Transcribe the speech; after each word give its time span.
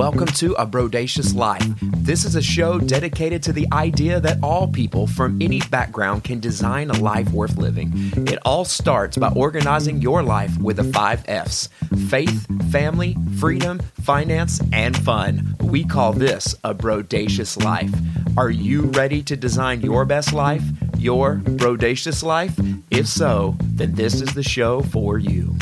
Welcome 0.00 0.28
to 0.28 0.54
A 0.54 0.64
Brodacious 0.64 1.34
Life. 1.34 1.74
This 1.82 2.24
is 2.24 2.34
a 2.34 2.40
show 2.40 2.78
dedicated 2.78 3.42
to 3.42 3.52
the 3.52 3.68
idea 3.70 4.18
that 4.18 4.38
all 4.42 4.66
people 4.66 5.06
from 5.06 5.42
any 5.42 5.60
background 5.60 6.24
can 6.24 6.40
design 6.40 6.88
a 6.88 6.98
life 6.98 7.30
worth 7.32 7.58
living. 7.58 7.92
It 8.26 8.38
all 8.46 8.64
starts 8.64 9.18
by 9.18 9.28
organizing 9.32 10.00
your 10.00 10.22
life 10.22 10.56
with 10.56 10.78
the 10.78 10.84
five 10.84 11.22
F's 11.28 11.68
faith, 12.08 12.46
family, 12.72 13.14
freedom, 13.38 13.78
finance, 14.00 14.62
and 14.72 14.96
fun. 14.96 15.54
We 15.60 15.84
call 15.84 16.14
this 16.14 16.54
a 16.64 16.72
Brodacious 16.72 17.58
Life. 17.58 17.92
Are 18.38 18.50
you 18.50 18.86
ready 18.86 19.22
to 19.24 19.36
design 19.36 19.82
your 19.82 20.06
best 20.06 20.32
life? 20.32 20.62
Your 20.96 21.34
Brodacious 21.34 22.22
Life? 22.22 22.58
If 22.90 23.06
so, 23.06 23.54
then 23.60 23.96
this 23.96 24.22
is 24.22 24.32
the 24.32 24.42
show 24.42 24.80
for 24.80 25.18
you. 25.18 25.54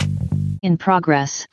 In 0.62 0.78
progress. 0.78 1.48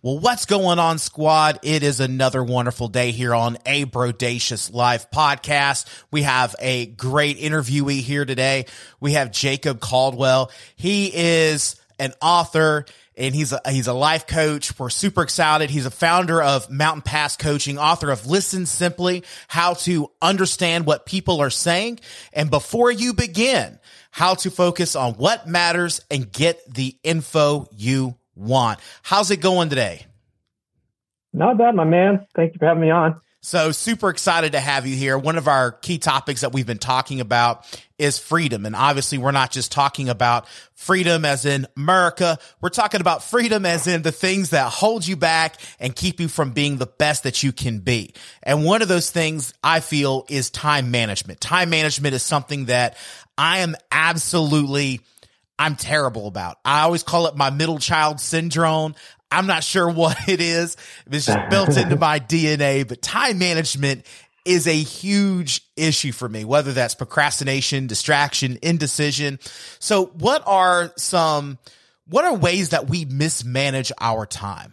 Well, 0.00 0.20
what's 0.20 0.46
going 0.46 0.78
on, 0.78 0.98
squad? 0.98 1.58
It 1.64 1.82
is 1.82 1.98
another 1.98 2.44
wonderful 2.44 2.86
day 2.86 3.10
here 3.10 3.34
on 3.34 3.58
a 3.66 3.82
Brodacious 3.82 4.70
Live 4.70 5.10
podcast. 5.10 5.86
We 6.12 6.22
have 6.22 6.54
a 6.60 6.86
great 6.86 7.36
interviewee 7.36 8.02
here 8.02 8.24
today. 8.24 8.66
We 9.00 9.14
have 9.14 9.32
Jacob 9.32 9.80
Coldwell. 9.80 10.52
He 10.76 11.10
is 11.12 11.74
an 11.98 12.12
author 12.22 12.84
and 13.16 13.34
he's 13.34 13.52
a, 13.52 13.60
he's 13.68 13.88
a 13.88 13.92
life 13.92 14.28
coach. 14.28 14.78
We're 14.78 14.88
super 14.90 15.24
excited. 15.24 15.68
He's 15.68 15.86
a 15.86 15.90
founder 15.90 16.40
of 16.40 16.70
Mountain 16.70 17.02
Pass 17.02 17.36
Coaching, 17.36 17.76
author 17.76 18.12
of 18.12 18.24
Listen 18.24 18.66
Simply, 18.66 19.24
how 19.48 19.74
to 19.74 20.12
understand 20.22 20.86
what 20.86 21.06
people 21.06 21.40
are 21.40 21.50
saying. 21.50 21.98
And 22.32 22.50
before 22.50 22.92
you 22.92 23.14
begin, 23.14 23.80
how 24.12 24.34
to 24.36 24.50
focus 24.52 24.94
on 24.94 25.14
what 25.14 25.48
matters 25.48 26.00
and 26.08 26.30
get 26.30 26.72
the 26.72 26.96
info 27.02 27.66
you 27.72 28.14
want. 28.38 28.80
How's 29.02 29.30
it 29.30 29.38
going 29.38 29.68
today? 29.68 30.06
Not 31.32 31.58
bad, 31.58 31.74
my 31.74 31.84
man. 31.84 32.26
Thank 32.34 32.54
you 32.54 32.58
for 32.58 32.66
having 32.66 32.82
me 32.82 32.90
on. 32.90 33.20
So 33.40 33.70
super 33.70 34.10
excited 34.10 34.52
to 34.52 34.60
have 34.60 34.84
you 34.84 34.96
here. 34.96 35.16
One 35.16 35.38
of 35.38 35.46
our 35.46 35.70
key 35.70 35.98
topics 35.98 36.40
that 36.40 36.52
we've 36.52 36.66
been 36.66 36.78
talking 36.78 37.20
about 37.20 37.64
is 37.96 38.18
freedom. 38.18 38.66
And 38.66 38.74
obviously 38.74 39.16
we're 39.16 39.30
not 39.30 39.52
just 39.52 39.70
talking 39.70 40.08
about 40.08 40.48
freedom 40.74 41.24
as 41.24 41.46
in 41.46 41.66
America. 41.76 42.38
We're 42.60 42.68
talking 42.70 43.00
about 43.00 43.22
freedom 43.22 43.64
as 43.64 43.86
in 43.86 44.02
the 44.02 44.10
things 44.10 44.50
that 44.50 44.72
hold 44.72 45.06
you 45.06 45.16
back 45.16 45.56
and 45.78 45.94
keep 45.94 46.18
you 46.18 46.26
from 46.26 46.50
being 46.50 46.78
the 46.78 46.86
best 46.86 47.22
that 47.22 47.44
you 47.44 47.52
can 47.52 47.78
be. 47.78 48.12
And 48.42 48.64
one 48.64 48.82
of 48.82 48.88
those 48.88 49.10
things 49.10 49.54
I 49.62 49.80
feel 49.80 50.26
is 50.28 50.50
time 50.50 50.90
management. 50.90 51.40
Time 51.40 51.70
management 51.70 52.16
is 52.16 52.24
something 52.24 52.64
that 52.64 52.96
I 53.36 53.58
am 53.58 53.76
absolutely 53.92 55.00
I'm 55.58 55.76
terrible 55.76 56.26
about. 56.26 56.58
I 56.64 56.82
always 56.82 57.02
call 57.02 57.26
it 57.26 57.36
my 57.36 57.50
middle 57.50 57.78
child 57.78 58.20
syndrome. 58.20 58.94
I'm 59.30 59.46
not 59.46 59.64
sure 59.64 59.88
what 59.92 60.28
it 60.28 60.40
is. 60.40 60.76
It's 61.10 61.26
just 61.26 61.50
built 61.50 61.76
into 61.76 61.96
my 62.00 62.20
DNA, 62.20 62.86
but 62.86 63.02
time 63.02 63.38
management 63.38 64.04
is 64.44 64.66
a 64.66 64.74
huge 64.74 65.60
issue 65.76 66.12
for 66.12 66.28
me, 66.28 66.44
whether 66.44 66.72
that's 66.72 66.94
procrastination, 66.94 67.86
distraction, 67.86 68.58
indecision. 68.62 69.38
So 69.78 70.06
what 70.06 70.42
are 70.46 70.92
some, 70.96 71.58
what 72.06 72.24
are 72.24 72.34
ways 72.34 72.70
that 72.70 72.88
we 72.88 73.04
mismanage 73.04 73.92
our 74.00 74.24
time? 74.24 74.72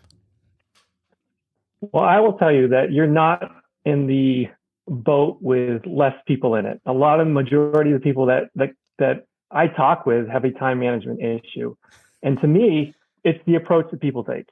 Well, 1.81 2.05
I 2.05 2.19
will 2.21 2.33
tell 2.33 2.53
you 2.53 2.69
that 2.69 2.91
you're 2.91 3.05
not 3.05 3.51
in 3.83 4.07
the 4.07 4.47
boat 4.87 5.39
with 5.41 5.85
less 5.85 6.13
people 6.25 6.55
in 6.55 6.65
it. 6.65 6.79
A 6.85 6.93
lot 6.93 7.19
of 7.19 7.27
the 7.27 7.33
majority 7.33 7.91
of 7.91 7.99
the 7.99 8.03
people 8.03 8.27
that, 8.27 8.49
that, 8.55 8.69
that 8.99 9.25
I 9.51 9.67
talk 9.67 10.05
with 10.05 10.27
have 10.27 10.43
a 10.43 10.51
time 10.51 10.79
management 10.79 11.21
issue. 11.21 11.75
And 12.23 12.39
to 12.41 12.47
me, 12.47 12.95
it's 13.23 13.39
the 13.45 13.55
approach 13.55 13.89
that 13.91 14.01
people 14.01 14.23
take. 14.23 14.47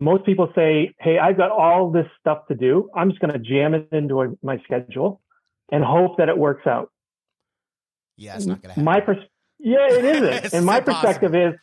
Most 0.00 0.24
people 0.24 0.50
say, 0.54 0.94
Hey, 0.98 1.18
I've 1.18 1.36
got 1.36 1.50
all 1.50 1.90
this 1.90 2.06
stuff 2.20 2.46
to 2.48 2.54
do. 2.54 2.90
I'm 2.94 3.10
just 3.10 3.20
going 3.20 3.32
to 3.32 3.38
jam 3.38 3.74
it 3.74 3.88
into 3.92 4.38
my 4.42 4.58
schedule 4.64 5.20
and 5.70 5.84
hope 5.84 6.18
that 6.18 6.28
it 6.28 6.38
works 6.38 6.66
out. 6.66 6.90
Yeah, 8.16 8.36
it's 8.36 8.46
not 8.46 8.62
going 8.62 8.74
to 8.74 8.80
happen. 8.80 8.84
My 8.84 9.00
pers- 9.00 9.28
yeah, 9.58 9.86
it 9.90 10.04
isn't. 10.04 10.52
and 10.54 10.64
my 10.64 10.80
perspective 10.80 11.34
is 11.34 11.54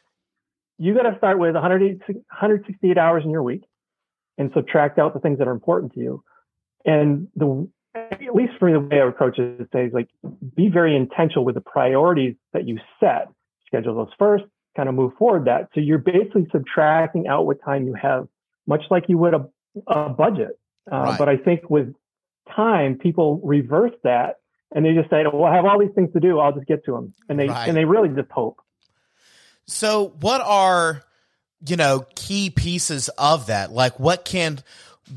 you 0.77 0.93
got 0.93 1.03
to 1.03 1.17
start 1.17 1.39
with 1.39 1.53
168 1.53 2.97
hours 2.97 3.23
in 3.23 3.31
your 3.31 3.43
week 3.43 3.63
and 4.37 4.51
subtract 4.53 4.99
out 4.99 5.13
the 5.13 5.19
things 5.19 5.39
that 5.39 5.47
are 5.47 5.53
important 5.53 5.93
to 5.93 5.99
you. 5.99 6.23
And 6.85 7.29
the 7.35 7.67
at 7.95 8.35
least 8.35 8.53
for 8.59 8.65
me, 8.65 8.73
the 8.73 8.79
way 8.79 9.01
I 9.01 9.07
approach 9.07 9.39
it 9.39 9.61
is 9.61 9.67
say, 9.73 9.89
like, 9.93 10.09
be 10.55 10.69
very 10.69 10.95
intentional 10.95 11.45
with 11.45 11.55
the 11.55 11.61
priorities 11.61 12.35
that 12.53 12.67
you 12.67 12.79
set. 12.99 13.29
Schedule 13.67 13.95
those 13.95 14.13
first, 14.19 14.43
kind 14.75 14.89
of 14.89 14.95
move 14.95 15.13
forward 15.17 15.45
that. 15.45 15.69
So 15.73 15.81
you're 15.81 15.97
basically 15.97 16.47
subtracting 16.51 17.27
out 17.27 17.45
what 17.45 17.63
time 17.63 17.85
you 17.85 17.93
have, 17.93 18.27
much 18.67 18.83
like 18.89 19.05
you 19.07 19.17
would 19.17 19.33
a, 19.33 19.47
a 19.87 20.09
budget. 20.09 20.59
Uh, 20.91 20.97
right. 20.97 21.17
But 21.17 21.29
I 21.29 21.37
think 21.37 21.69
with 21.69 21.93
time, 22.55 22.97
people 22.97 23.41
reverse 23.43 23.93
that 24.03 24.35
and 24.75 24.85
they 24.85 24.93
just 24.93 25.09
say, 25.09 25.23
"Well, 25.31 25.45
I 25.45 25.55
have 25.55 25.65
all 25.65 25.79
these 25.79 25.93
things 25.95 26.11
to 26.13 26.19
do. 26.19 26.39
I'll 26.39 26.51
just 26.51 26.67
get 26.67 26.83
to 26.85 26.91
them," 26.91 27.13
and 27.29 27.39
they 27.39 27.47
right. 27.47 27.67
and 27.67 27.75
they 27.77 27.85
really 27.85 28.09
just 28.09 28.29
hope. 28.29 28.59
So, 29.67 30.13
what 30.19 30.41
are 30.41 31.03
you 31.65 31.77
know 31.77 32.05
key 32.15 32.49
pieces 32.49 33.09
of 33.09 33.47
that? 33.47 33.71
Like, 33.71 33.99
what 33.99 34.25
can 34.25 34.59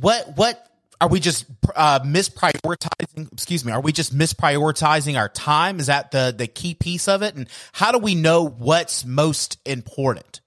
what 0.01 0.37
what 0.37 0.68
are 1.01 1.09
we 1.09 1.21
just 1.21 1.47
uh, 1.77 2.01
misprioritizing? 2.01 3.33
Excuse 3.33 3.65
me. 3.65 3.73
Are 3.73 3.81
we 3.81 3.93
just 3.93 4.17
misprioritizing 4.17 5.19
our 5.19 5.29
time? 5.29 5.79
Is 5.79 5.87
that 5.87 6.11
the 6.11 6.35
the 6.37 6.47
key 6.47 6.75
piece 6.75 7.09
of 7.09 7.23
it? 7.23 7.35
And 7.35 7.49
how 7.73 7.93
do 7.93 7.99
we 7.99 8.15
know 8.15 8.47
what's 8.47 9.05
most 9.05 9.59
important? 9.65 10.41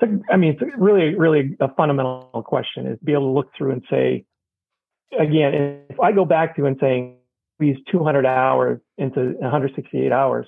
I 0.00 0.36
mean, 0.36 0.56
it's 0.60 0.62
really, 0.76 1.14
really 1.14 1.56
a 1.60 1.72
fundamental 1.74 2.44
question 2.44 2.86
is 2.86 2.98
be 3.02 3.12
able 3.12 3.28
to 3.28 3.30
look 3.30 3.50
through 3.56 3.72
and 3.72 3.82
say, 3.88 4.26
again, 5.18 5.82
if 5.88 5.98
I 6.00 6.12
go 6.12 6.26
back 6.26 6.56
to 6.56 6.66
and 6.66 6.76
saying 6.78 7.16
these 7.58 7.76
200 7.90 8.26
hours 8.26 8.80
into 8.98 9.32
168 9.38 10.12
hours, 10.12 10.46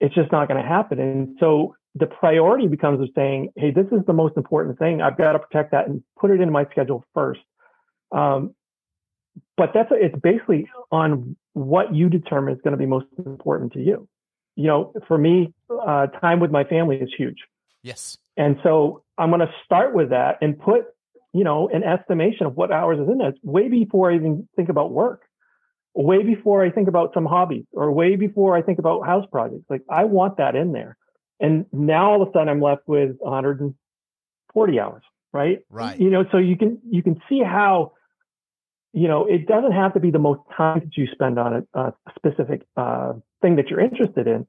it's 0.00 0.14
just 0.14 0.32
not 0.32 0.48
going 0.48 0.62
to 0.62 0.66
happen. 0.66 0.98
And 0.98 1.36
so 1.38 1.76
the 1.94 2.06
priority 2.06 2.68
becomes 2.68 3.00
of 3.00 3.08
saying, 3.14 3.52
hey, 3.56 3.70
this 3.70 3.86
is 3.92 4.04
the 4.06 4.12
most 4.12 4.36
important 4.36 4.78
thing. 4.78 5.02
I've 5.02 5.18
got 5.18 5.32
to 5.32 5.38
protect 5.38 5.72
that 5.72 5.88
and 5.88 6.02
put 6.18 6.30
it 6.30 6.40
in 6.40 6.50
my 6.50 6.64
schedule 6.70 7.04
first. 7.14 7.40
Um, 8.10 8.54
but 9.56 9.72
that's 9.74 9.88
it's 9.92 10.18
basically 10.20 10.68
on 10.90 11.36
what 11.54 11.94
you 11.94 12.08
determine 12.08 12.54
is 12.54 12.60
going 12.62 12.72
to 12.72 12.78
be 12.78 12.86
most 12.86 13.06
important 13.24 13.72
to 13.74 13.80
you. 13.80 14.08
You 14.56 14.66
know, 14.66 14.92
for 15.08 15.16
me, 15.16 15.52
uh, 15.70 16.06
time 16.06 16.40
with 16.40 16.50
my 16.50 16.64
family 16.64 16.96
is 16.96 17.10
huge. 17.16 17.38
Yes. 17.82 18.18
And 18.36 18.58
so 18.62 19.02
I'm 19.18 19.30
going 19.30 19.40
to 19.40 19.52
start 19.64 19.94
with 19.94 20.10
that 20.10 20.38
and 20.42 20.58
put, 20.58 20.84
you 21.32 21.44
know, 21.44 21.68
an 21.68 21.82
estimation 21.82 22.46
of 22.46 22.56
what 22.56 22.70
hours 22.70 22.98
is 22.98 23.08
in 23.08 23.18
this 23.18 23.34
way 23.42 23.68
before 23.68 24.10
I 24.10 24.16
even 24.16 24.48
think 24.56 24.68
about 24.68 24.92
work, 24.92 25.22
way 25.94 26.22
before 26.22 26.64
I 26.64 26.70
think 26.70 26.88
about 26.88 27.12
some 27.14 27.24
hobbies, 27.26 27.64
or 27.72 27.90
way 27.92 28.16
before 28.16 28.56
I 28.56 28.62
think 28.62 28.78
about 28.78 29.06
house 29.06 29.26
projects. 29.30 29.64
Like 29.68 29.82
I 29.90 30.04
want 30.04 30.36
that 30.38 30.54
in 30.54 30.72
there. 30.72 30.96
And 31.42 31.66
now 31.72 32.12
all 32.12 32.22
of 32.22 32.28
a 32.28 32.32
sudden 32.32 32.48
I'm 32.48 32.62
left 32.62 32.86
with 32.86 33.16
140 33.18 34.80
hours, 34.80 35.02
right? 35.32 35.58
Right. 35.68 36.00
You 36.00 36.08
know, 36.08 36.24
so 36.30 36.38
you 36.38 36.56
can 36.56 36.78
you 36.88 37.02
can 37.02 37.20
see 37.28 37.42
how, 37.44 37.92
you 38.92 39.08
know, 39.08 39.26
it 39.26 39.46
doesn't 39.46 39.72
have 39.72 39.92
to 39.94 40.00
be 40.00 40.12
the 40.12 40.20
most 40.20 40.40
time 40.56 40.80
that 40.80 40.96
you 40.96 41.08
spend 41.12 41.38
on 41.38 41.66
a, 41.74 41.78
a 41.78 41.92
specific 42.16 42.62
uh, 42.76 43.14
thing 43.42 43.56
that 43.56 43.68
you're 43.68 43.80
interested 43.80 44.28
in. 44.28 44.46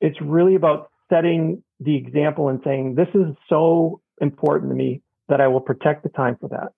It's 0.00 0.20
really 0.20 0.56
about 0.56 0.90
setting 1.08 1.62
the 1.78 1.96
example 1.96 2.48
and 2.48 2.60
saying, 2.64 2.96
this 2.96 3.08
is 3.14 3.36
so 3.48 4.00
important 4.20 4.72
to 4.72 4.74
me 4.74 5.00
that 5.28 5.40
I 5.40 5.46
will 5.46 5.60
protect 5.60 6.02
the 6.02 6.08
time 6.08 6.36
for 6.40 6.48
that. 6.48 6.72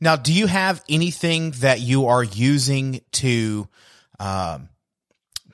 Now, 0.00 0.16
do 0.16 0.32
you 0.32 0.46
have 0.46 0.84
anything 0.90 1.52
that 1.52 1.80
you 1.80 2.06
are 2.06 2.22
using 2.22 3.00
to 3.12 3.66
um, 4.20 4.68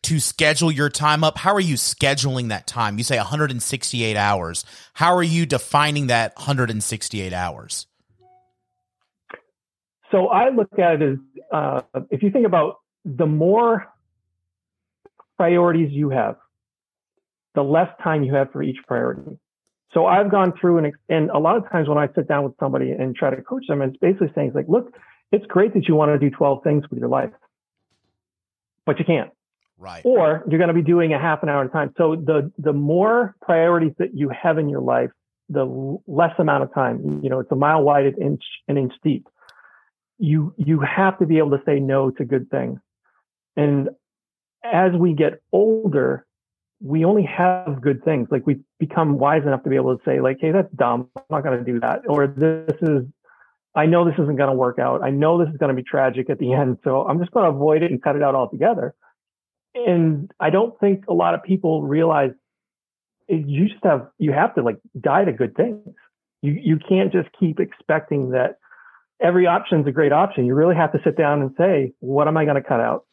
to 0.02 0.20
schedule 0.20 0.70
your 0.70 0.88
time 0.88 1.24
up? 1.24 1.38
How 1.38 1.54
are 1.54 1.60
you 1.60 1.74
scheduling 1.74 2.48
that 2.48 2.66
time? 2.66 2.98
You 2.98 3.04
say 3.04 3.16
168 3.16 4.16
hours. 4.16 4.64
How 4.94 5.14
are 5.14 5.22
you 5.22 5.46
defining 5.46 6.08
that 6.08 6.34
168 6.36 7.32
hours? 7.32 7.86
So 10.10 10.28
I 10.28 10.50
look 10.50 10.78
at 10.78 11.00
it 11.00 11.12
as 11.12 11.18
uh, 11.52 11.80
if 12.10 12.22
you 12.22 12.30
think 12.30 12.46
about 12.46 12.76
the 13.04 13.26
more 13.26 13.86
priorities 15.36 15.90
you 15.92 16.10
have, 16.10 16.36
the 17.54 17.62
less 17.62 17.88
time 18.02 18.22
you 18.24 18.34
have 18.34 18.50
for 18.52 18.62
each 18.62 18.78
priority. 18.86 19.38
So 19.92 20.06
I've 20.06 20.30
gone 20.30 20.52
through 20.60 20.78
and, 20.78 20.92
and 21.08 21.30
a 21.30 21.38
lot 21.38 21.56
of 21.56 21.68
times 21.70 21.88
when 21.88 21.98
I 21.98 22.08
sit 22.14 22.28
down 22.28 22.44
with 22.44 22.54
somebody 22.60 22.92
and 22.92 23.14
try 23.14 23.34
to 23.34 23.42
coach 23.42 23.64
them, 23.68 23.82
it's 23.82 23.96
basically 23.96 24.30
saying, 24.34 24.48
it's 24.48 24.56
like, 24.56 24.68
look, 24.68 24.94
it's 25.32 25.44
great 25.46 25.74
that 25.74 25.88
you 25.88 25.94
want 25.94 26.12
to 26.12 26.18
do 26.18 26.34
12 26.34 26.62
things 26.62 26.84
with 26.90 26.98
your 26.98 27.08
life, 27.08 27.30
but 28.86 28.98
you 28.98 29.04
can't. 29.04 29.30
Right. 29.80 30.02
Or 30.04 30.44
you're 30.46 30.58
going 30.58 30.68
to 30.68 30.74
be 30.74 30.82
doing 30.82 31.14
a 31.14 31.18
half 31.18 31.42
an 31.42 31.48
hour 31.48 31.62
at 31.62 31.68
a 31.68 31.70
time. 31.70 31.94
So 31.96 32.14
the 32.14 32.52
the 32.58 32.74
more 32.74 33.34
priorities 33.40 33.92
that 33.98 34.14
you 34.14 34.28
have 34.28 34.58
in 34.58 34.68
your 34.68 34.82
life, 34.82 35.10
the 35.48 35.98
less 36.06 36.34
amount 36.38 36.64
of 36.64 36.74
time. 36.74 37.20
You 37.22 37.30
know, 37.30 37.40
it's 37.40 37.50
a 37.50 37.56
mile 37.56 37.82
wide 37.82 38.04
and 38.04 38.18
inch 38.18 38.44
an 38.68 38.76
inch 38.76 38.92
deep. 39.02 39.26
You 40.18 40.54
you 40.58 40.80
have 40.80 41.18
to 41.20 41.26
be 41.26 41.38
able 41.38 41.52
to 41.52 41.62
say 41.64 41.80
no 41.80 42.10
to 42.10 42.24
good 42.26 42.50
things. 42.50 42.78
And 43.56 43.88
as 44.62 44.92
we 44.92 45.14
get 45.14 45.40
older, 45.50 46.26
we 46.82 47.06
only 47.06 47.24
have 47.24 47.80
good 47.80 48.04
things. 48.04 48.28
Like 48.30 48.46
we 48.46 48.60
become 48.78 49.18
wise 49.18 49.44
enough 49.44 49.62
to 49.62 49.70
be 49.70 49.76
able 49.76 49.96
to 49.96 50.04
say, 50.04 50.20
like, 50.20 50.36
hey, 50.42 50.52
that's 50.52 50.72
dumb. 50.74 51.08
I'm 51.16 51.22
not 51.30 51.42
going 51.42 51.58
to 51.58 51.64
do 51.64 51.80
that. 51.80 52.02
Or 52.06 52.26
this 52.26 52.76
is 52.82 53.06
I 53.74 53.86
know 53.86 54.04
this 54.04 54.18
isn't 54.18 54.36
going 54.36 54.50
to 54.50 54.54
work 54.54 54.78
out. 54.78 55.02
I 55.02 55.08
know 55.08 55.42
this 55.42 55.50
is 55.50 55.56
going 55.56 55.74
to 55.74 55.80
be 55.80 55.88
tragic 55.88 56.28
at 56.28 56.38
the 56.38 56.52
end. 56.52 56.78
So 56.84 57.06
I'm 57.06 57.18
just 57.18 57.30
going 57.30 57.44
to 57.44 57.50
avoid 57.50 57.82
it 57.82 57.90
and 57.90 58.02
cut 58.02 58.16
it 58.16 58.22
out 58.22 58.34
altogether. 58.34 58.94
And 59.74 60.30
I 60.40 60.50
don't 60.50 60.78
think 60.80 61.04
a 61.08 61.14
lot 61.14 61.34
of 61.34 61.42
people 61.42 61.82
realize 61.82 62.30
you 63.28 63.68
just 63.68 63.84
have, 63.84 64.08
you 64.18 64.32
have 64.32 64.54
to 64.56 64.62
like 64.62 64.78
die 64.98 65.24
to 65.24 65.32
good 65.32 65.54
things. 65.54 65.80
You, 66.42 66.52
you 66.60 66.78
can't 66.88 67.12
just 67.12 67.28
keep 67.38 67.60
expecting 67.60 68.30
that 68.30 68.58
every 69.22 69.46
option 69.46 69.80
is 69.80 69.86
a 69.86 69.92
great 69.92 70.12
option. 70.12 70.46
You 70.46 70.54
really 70.54 70.74
have 70.74 70.92
to 70.92 70.98
sit 71.04 71.16
down 71.16 71.42
and 71.42 71.54
say, 71.56 71.92
what 72.00 72.26
am 72.26 72.36
I 72.36 72.44
going 72.44 72.56
to 72.56 72.66
cut 72.66 72.80
out? 72.80 73.04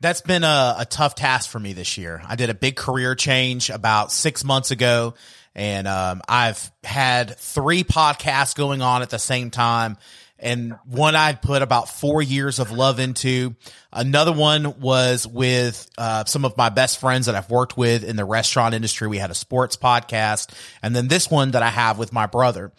That's 0.00 0.22
been 0.22 0.44
a, 0.44 0.76
a 0.78 0.86
tough 0.86 1.14
task 1.14 1.50
for 1.50 1.60
me 1.60 1.74
this 1.74 1.98
year. 1.98 2.22
I 2.26 2.34
did 2.34 2.48
a 2.48 2.54
big 2.54 2.74
career 2.74 3.14
change 3.14 3.68
about 3.68 4.10
six 4.10 4.42
months 4.42 4.70
ago 4.70 5.14
and 5.54 5.88
um, 5.88 6.22
I've 6.28 6.70
had 6.84 7.36
three 7.38 7.84
podcasts 7.84 8.54
going 8.54 8.82
on 8.82 9.02
at 9.02 9.10
the 9.10 9.18
same 9.18 9.50
time. 9.50 9.98
And 10.42 10.78
one 10.86 11.14
I'd 11.16 11.42
put 11.42 11.60
about 11.60 11.88
four 11.88 12.22
years 12.22 12.58
of 12.58 12.72
love 12.72 12.98
into. 12.98 13.54
Another 13.92 14.32
one 14.32 14.80
was 14.80 15.26
with 15.26 15.88
uh, 15.98 16.24
some 16.24 16.46
of 16.46 16.56
my 16.56 16.70
best 16.70 16.98
friends 16.98 17.26
that 17.26 17.34
I've 17.34 17.50
worked 17.50 17.76
with 17.76 18.04
in 18.04 18.16
the 18.16 18.24
restaurant 18.24 18.74
industry. 18.74 19.06
We 19.06 19.18
had 19.18 19.30
a 19.30 19.34
sports 19.34 19.76
podcast. 19.76 20.52
And 20.82 20.96
then 20.96 21.08
this 21.08 21.30
one 21.30 21.50
that 21.50 21.62
I 21.62 21.68
have 21.68 21.98
with 21.98 22.12
my 22.12 22.26
brother. 22.26 22.72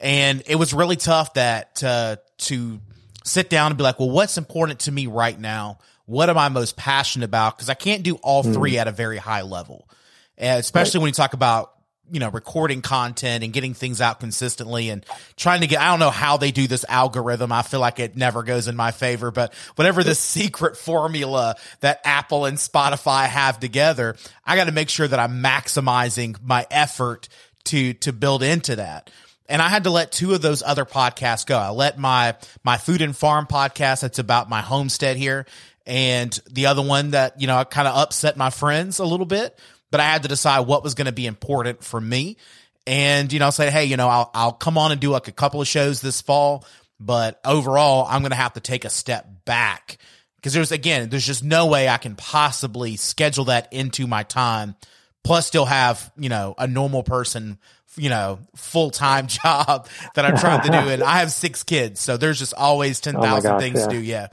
And 0.00 0.42
it 0.46 0.56
was 0.56 0.72
really 0.72 0.96
tough 0.96 1.34
that 1.34 1.84
uh, 1.84 2.16
to 2.38 2.80
sit 3.24 3.50
down 3.50 3.70
and 3.72 3.76
be 3.78 3.84
like, 3.84 3.98
well, 3.98 4.10
what's 4.10 4.38
important 4.38 4.80
to 4.80 4.92
me 4.92 5.06
right 5.06 5.38
now? 5.38 5.78
What 6.06 6.30
am 6.30 6.38
I 6.38 6.48
most 6.48 6.76
passionate 6.76 7.26
about? 7.26 7.56
Because 7.56 7.68
I 7.68 7.74
can't 7.74 8.02
do 8.02 8.16
all 8.16 8.42
hmm. 8.42 8.52
three 8.52 8.72
mm. 8.72 8.78
at 8.78 8.88
a 8.88 8.92
very 8.92 9.18
high 9.18 9.42
level. 9.42 9.88
And 10.36 10.58
especially 10.58 10.98
right. 10.98 11.02
when 11.02 11.08
you 11.10 11.14
talk 11.14 11.34
about 11.34 11.71
you 12.10 12.20
know, 12.20 12.30
recording 12.30 12.82
content 12.82 13.44
and 13.44 13.52
getting 13.52 13.74
things 13.74 14.00
out 14.00 14.20
consistently 14.20 14.90
and 14.90 15.06
trying 15.36 15.60
to 15.60 15.66
get, 15.66 15.80
I 15.80 15.86
don't 15.86 15.98
know 15.98 16.10
how 16.10 16.36
they 16.36 16.50
do 16.50 16.66
this 16.66 16.84
algorithm. 16.88 17.52
I 17.52 17.62
feel 17.62 17.80
like 17.80 17.98
it 17.98 18.16
never 18.16 18.42
goes 18.42 18.68
in 18.68 18.76
my 18.76 18.90
favor, 18.90 19.30
but 19.30 19.54
whatever 19.76 20.02
the 20.02 20.14
secret 20.16 20.76
formula 20.76 21.56
that 21.80 22.00
Apple 22.04 22.44
and 22.44 22.58
Spotify 22.58 23.26
have 23.26 23.60
together, 23.60 24.16
I 24.44 24.56
got 24.56 24.64
to 24.64 24.72
make 24.72 24.88
sure 24.88 25.08
that 25.08 25.18
I'm 25.18 25.42
maximizing 25.42 26.36
my 26.42 26.66
effort 26.70 27.28
to, 27.64 27.94
to 27.94 28.12
build 28.12 28.42
into 28.42 28.76
that. 28.76 29.10
And 29.48 29.60
I 29.60 29.68
had 29.68 29.84
to 29.84 29.90
let 29.90 30.12
two 30.12 30.34
of 30.34 30.42
those 30.42 30.62
other 30.62 30.84
podcasts 30.84 31.46
go. 31.46 31.58
I 31.58 31.70
let 31.70 31.98
my, 31.98 32.36
my 32.64 32.78
food 32.78 33.02
and 33.02 33.16
farm 33.16 33.46
podcast. 33.46 34.00
That's 34.00 34.18
about 34.18 34.48
my 34.48 34.60
homestead 34.60 35.16
here. 35.16 35.46
And 35.86 36.32
the 36.50 36.66
other 36.66 36.82
one 36.82 37.10
that, 37.10 37.40
you 37.40 37.46
know, 37.46 37.56
I 37.56 37.64
kind 37.64 37.88
of 37.88 37.96
upset 37.96 38.36
my 38.36 38.50
friends 38.50 38.98
a 38.98 39.04
little 39.04 39.26
bit 39.26 39.58
but 39.92 40.00
I 40.00 40.04
had 40.04 40.22
to 40.22 40.28
decide 40.28 40.60
what 40.60 40.82
was 40.82 40.94
going 40.94 41.06
to 41.06 41.12
be 41.12 41.26
important 41.26 41.84
for 41.84 42.00
me. 42.00 42.38
And, 42.84 43.32
you 43.32 43.38
know, 43.38 43.50
say, 43.50 43.70
hey, 43.70 43.84
you 43.84 43.96
know, 43.96 44.08
I'll, 44.08 44.30
I'll 44.34 44.52
come 44.52 44.76
on 44.76 44.90
and 44.90 45.00
do 45.00 45.10
like 45.10 45.28
a 45.28 45.32
couple 45.32 45.60
of 45.60 45.68
shows 45.68 46.00
this 46.00 46.20
fall, 46.20 46.64
but 46.98 47.40
overall, 47.44 48.06
I'm 48.08 48.22
going 48.22 48.30
to 48.30 48.36
have 48.36 48.54
to 48.54 48.60
take 48.60 48.84
a 48.84 48.90
step 48.90 49.44
back 49.44 49.98
because 50.36 50.54
there's, 50.54 50.72
again, 50.72 51.08
there's 51.10 51.26
just 51.26 51.44
no 51.44 51.66
way 51.66 51.88
I 51.88 51.98
can 51.98 52.16
possibly 52.16 52.96
schedule 52.96 53.44
that 53.44 53.72
into 53.72 54.08
my 54.08 54.24
time, 54.24 54.74
plus 55.22 55.46
still 55.46 55.66
have, 55.66 56.10
you 56.16 56.28
know, 56.28 56.56
a 56.58 56.66
normal 56.66 57.04
person 57.04 57.58
you 57.96 58.08
know, 58.08 58.38
full 58.56 58.90
time 58.90 59.26
job 59.26 59.86
that 60.14 60.24
I'm 60.24 60.38
trying 60.38 60.62
to 60.62 60.68
do. 60.68 60.88
And 60.88 61.02
I 61.02 61.18
have 61.18 61.30
six 61.30 61.62
kids. 61.62 62.00
So 62.00 62.16
there's 62.16 62.38
just 62.38 62.54
always 62.54 63.00
10,000 63.00 63.52
oh 63.52 63.58
things 63.58 63.80
yeah. 63.80 63.86
to 63.86 63.90
do. 63.92 64.00
Yeah. 64.00 64.28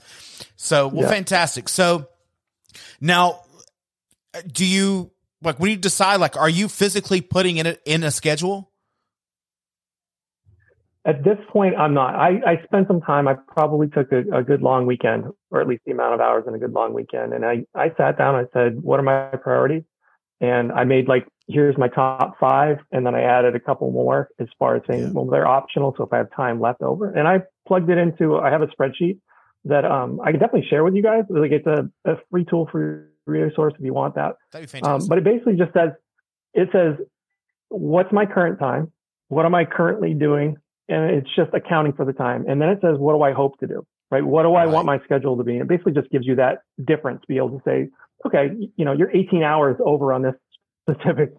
So, 0.56 0.88
well, 0.88 1.04
yeah. 1.04 1.10
fantastic. 1.10 1.68
So 1.68 2.08
now, 3.02 3.42
uh, 4.34 4.42
do 4.50 4.66
you, 4.66 5.12
like 5.42 5.60
when 5.60 5.72
you 5.72 5.78
decide 5.78 6.18
like 6.18 6.38
are 6.38 6.50
you 6.50 6.68
physically 6.68 7.22
putting 7.22 7.58
in 7.58 7.66
it 7.66 7.82
in 7.86 8.04
a 8.04 8.12
schedule? 8.12 8.72
At 11.06 11.24
this 11.24 11.38
point 11.52 11.76
i'm 11.78 11.94
not. 11.94 12.16
I, 12.16 12.42
I 12.46 12.64
spent 12.66 12.88
some 12.88 13.02
time. 13.02 13.28
I 13.28 13.36
probably 13.48 13.88
took 13.88 14.12
a, 14.12 14.20
a, 14.38 14.44
good 14.44 14.62
long 14.62 14.86
weekend 14.86 15.26
or 15.50 15.62
at 15.62 15.68
least 15.68 15.84
the 15.86 15.92
amount 15.92 16.14
of 16.14 16.20
hours 16.20 16.44
in 16.48 16.54
a 16.54 16.60
good 16.60 16.74
long 16.74 16.94
weekend. 16.94 17.34
And 17.34 17.46
i 17.46 17.66
i 17.74 17.92
sat 17.98 18.18
down 18.18 18.36
and 18.36 18.48
i 18.48 18.50
said 18.54 18.82
what 18.82 19.00
are 19.00 19.04
my 19.04 19.30
priorities? 19.38 19.84
And 20.42 20.72
i 20.72 20.84
made 20.84 21.08
like 21.08 21.28
here's 21.48 21.78
my 21.78 21.88
top 21.88 22.36
five 22.40 22.78
and 22.92 23.06
then 23.06 23.16
i 23.16 23.22
added 23.22 23.56
a 23.56 23.60
couple 23.60 23.92
more 23.92 24.30
as 24.40 24.48
far 24.60 24.76
as 24.76 24.84
saying 24.88 25.02
yeah. 25.02 25.12
well 25.12 25.26
they're 25.26 25.48
optional 25.48 25.96
so 25.98 26.04
if 26.04 26.14
i 26.14 26.18
have 26.18 26.32
time 26.36 26.60
left 26.60 26.82
over. 26.82 27.12
And 27.12 27.28
i 27.28 27.42
plugged 27.68 27.90
it 27.90 27.98
into 27.98 28.38
i 28.38 28.52
have 28.52 28.62
a 28.62 28.68
spreadsheet 28.68 29.20
that 29.66 29.86
um, 29.86 30.20
i 30.22 30.32
can 30.32 30.40
definitely 30.40 30.68
share 30.70 30.84
with 30.84 30.96
you 30.96 31.04
guys. 31.04 31.24
Like 31.30 31.52
it's 31.52 31.68
a, 31.68 31.90
a 32.06 32.18
free 32.30 32.46
tool 32.46 32.68
for 32.72 33.09
resource 33.30 33.74
if 33.78 33.86
you 33.86 33.94
want 33.94 34.16
that. 34.16 34.36
That'd 34.52 34.72
be 34.72 34.78
um, 34.80 34.84
fantastic. 34.84 35.04
Um, 35.04 35.08
but 35.08 35.18
it 35.20 35.24
basically 35.24 35.56
just 35.56 35.74
says, 35.74 35.92
it 36.54 36.70
says, 36.72 36.96
what's 37.70 38.12
my 38.12 38.26
current 38.26 38.60
time? 38.60 38.92
What 39.28 39.46
am 39.46 39.56
I 39.56 39.66
currently 39.66 40.14
doing? 40.14 40.58
And 40.88 41.12
it's 41.16 41.30
just 41.36 41.54
accounting 41.54 41.94
for 41.94 42.06
the 42.06 42.14
time. 42.14 42.46
And 42.48 42.62
then 42.62 42.70
it 42.70 42.80
says, 42.82 42.98
what 42.98 43.14
do 43.14 43.22
I 43.22 43.32
hope 43.32 43.60
to 43.60 43.68
do? 43.68 43.86
Right? 44.12 44.26
What 44.26 44.44
do 44.44 44.56
I 44.56 44.66
right. 44.66 44.74
want 44.74 44.88
my 44.88 45.00
schedule 45.04 45.38
to 45.38 45.44
be? 45.44 45.54
And 45.54 45.62
it 45.62 45.68
basically 45.68 45.94
just 45.94 46.10
gives 46.10 46.26
you 46.26 46.36
that 46.36 46.64
difference 46.84 47.22
to 47.22 47.28
be 47.28 47.38
able 47.38 47.52
to 47.52 47.62
say, 47.64 47.90
okay, 48.26 48.50
you 48.76 48.86
know, 48.86 48.94
you're 48.94 49.12
18 49.12 49.44
hours 49.44 49.78
over 49.84 50.12
on 50.12 50.24
this 50.24 50.34
specific, 50.90 51.34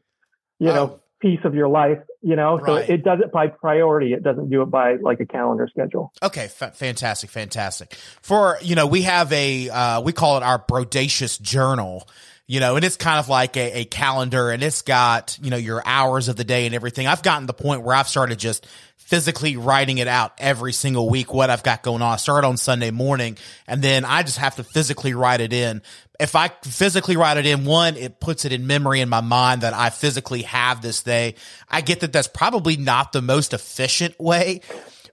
you 0.60 0.70
oh. 0.70 0.74
know, 0.74 0.99
piece 1.20 1.40
of 1.44 1.54
your 1.54 1.68
life, 1.68 1.98
you 2.22 2.34
know, 2.34 2.58
right. 2.58 2.86
so 2.86 2.92
it 2.92 3.04
does 3.04 3.20
it 3.20 3.30
by 3.30 3.46
priority. 3.46 4.12
It 4.12 4.22
doesn't 4.22 4.50
do 4.50 4.62
it 4.62 4.66
by 4.66 4.96
like 4.96 5.20
a 5.20 5.26
calendar 5.26 5.68
schedule. 5.70 6.12
Okay. 6.22 6.44
F- 6.44 6.76
fantastic. 6.76 7.30
Fantastic. 7.30 7.94
For, 8.22 8.58
you 8.62 8.74
know, 8.74 8.86
we 8.86 9.02
have 9.02 9.32
a, 9.32 9.68
uh, 9.68 10.00
we 10.00 10.12
call 10.12 10.36
it 10.38 10.42
our 10.42 10.58
Brodacious 10.58 11.38
journal, 11.38 12.08
you 12.50 12.58
know, 12.58 12.74
and 12.74 12.84
it's 12.84 12.96
kind 12.96 13.20
of 13.20 13.28
like 13.28 13.56
a, 13.56 13.82
a 13.82 13.84
calendar 13.84 14.50
and 14.50 14.60
it's 14.60 14.82
got, 14.82 15.38
you 15.40 15.50
know, 15.50 15.56
your 15.56 15.80
hours 15.86 16.26
of 16.26 16.34
the 16.34 16.42
day 16.42 16.66
and 16.66 16.74
everything. 16.74 17.06
I've 17.06 17.22
gotten 17.22 17.44
to 17.44 17.46
the 17.46 17.52
point 17.52 17.82
where 17.82 17.94
I've 17.94 18.08
started 18.08 18.40
just 18.40 18.66
physically 18.96 19.56
writing 19.56 19.98
it 19.98 20.08
out 20.08 20.32
every 20.36 20.72
single 20.72 21.08
week, 21.08 21.32
what 21.32 21.48
I've 21.48 21.62
got 21.62 21.84
going 21.84 22.02
on. 22.02 22.14
I 22.14 22.16
start 22.16 22.42
on 22.44 22.56
Sunday 22.56 22.90
morning 22.90 23.38
and 23.68 23.80
then 23.82 24.04
I 24.04 24.24
just 24.24 24.38
have 24.38 24.56
to 24.56 24.64
physically 24.64 25.14
write 25.14 25.40
it 25.40 25.52
in. 25.52 25.80
If 26.18 26.34
I 26.34 26.48
physically 26.64 27.16
write 27.16 27.36
it 27.36 27.46
in, 27.46 27.66
one, 27.66 27.94
it 27.94 28.18
puts 28.18 28.44
it 28.44 28.50
in 28.50 28.66
memory 28.66 29.00
in 29.00 29.08
my 29.08 29.20
mind 29.20 29.60
that 29.60 29.72
I 29.72 29.90
physically 29.90 30.42
have 30.42 30.82
this 30.82 31.04
day. 31.04 31.36
I 31.68 31.82
get 31.82 32.00
that 32.00 32.12
that's 32.12 32.26
probably 32.26 32.76
not 32.76 33.12
the 33.12 33.22
most 33.22 33.54
efficient 33.54 34.18
way, 34.18 34.62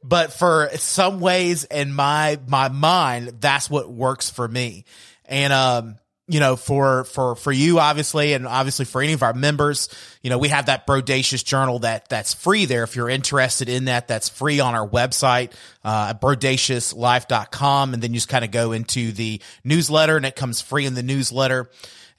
but 0.03 0.33
for 0.33 0.71
some 0.73 1.19
ways 1.19 1.65
in 1.65 1.93
my, 1.93 2.39
my 2.47 2.69
mind, 2.69 3.41
that's 3.41 3.69
what 3.69 3.91
works 3.91 4.27
for 4.27 4.47
me. 4.47 4.85
And, 5.25 5.53
um, 5.53 5.99
you 6.27 6.41
know, 6.41 6.57
for, 6.57 7.05
for, 7.05 7.35
for 7.35 7.51
you, 7.51 7.79
obviously, 7.79 8.33
and 8.33 8.45
obviously 8.45 8.83
for 8.83 9.01
any 9.01 9.13
of 9.13 9.23
our 9.23 9.33
members, 9.33 9.87
you 10.21 10.29
know, 10.29 10.37
we 10.37 10.49
have 10.49 10.65
that 10.65 10.85
Brodacious 10.85 11.41
journal 11.41 11.79
that, 11.79 12.09
that's 12.09 12.33
free 12.33 12.65
there. 12.65 12.83
If 12.83 12.97
you're 12.97 13.09
interested 13.09 13.69
in 13.69 13.85
that, 13.85 14.09
that's 14.09 14.27
free 14.27 14.59
on 14.59 14.75
our 14.75 14.87
website, 14.87 15.53
uh, 15.85 16.13
brodaciouslife.com. 16.15 17.93
And 17.93 18.03
then 18.03 18.11
you 18.11 18.17
just 18.17 18.27
kind 18.27 18.43
of 18.43 18.51
go 18.51 18.73
into 18.73 19.13
the 19.13 19.41
newsletter 19.63 20.17
and 20.17 20.25
it 20.25 20.35
comes 20.35 20.59
free 20.59 20.85
in 20.85 20.95
the 20.95 21.03
newsletter. 21.03 21.69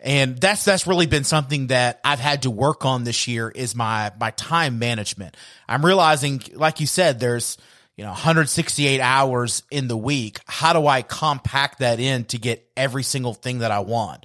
And 0.00 0.38
that's, 0.38 0.64
that's 0.64 0.86
really 0.86 1.06
been 1.06 1.24
something 1.24 1.66
that 1.66 2.00
I've 2.02 2.20
had 2.20 2.42
to 2.42 2.50
work 2.50 2.86
on 2.86 3.04
this 3.04 3.28
year 3.28 3.50
is 3.50 3.74
my, 3.74 4.12
my 4.18 4.30
time 4.30 4.78
management. 4.78 5.36
I'm 5.68 5.84
realizing, 5.84 6.40
like 6.54 6.80
you 6.80 6.86
said, 6.86 7.20
there's, 7.20 7.58
you 7.98 8.04
know 8.04 8.10
168 8.10 9.00
hours 9.00 9.64
in 9.70 9.88
the 9.88 9.96
week 9.96 10.38
how 10.46 10.72
do 10.72 10.86
i 10.86 11.02
compact 11.02 11.80
that 11.80 11.98
in 12.00 12.24
to 12.24 12.38
get 12.38 12.66
every 12.76 13.02
single 13.02 13.34
thing 13.34 13.58
that 13.58 13.70
i 13.70 13.80
want? 13.80 14.24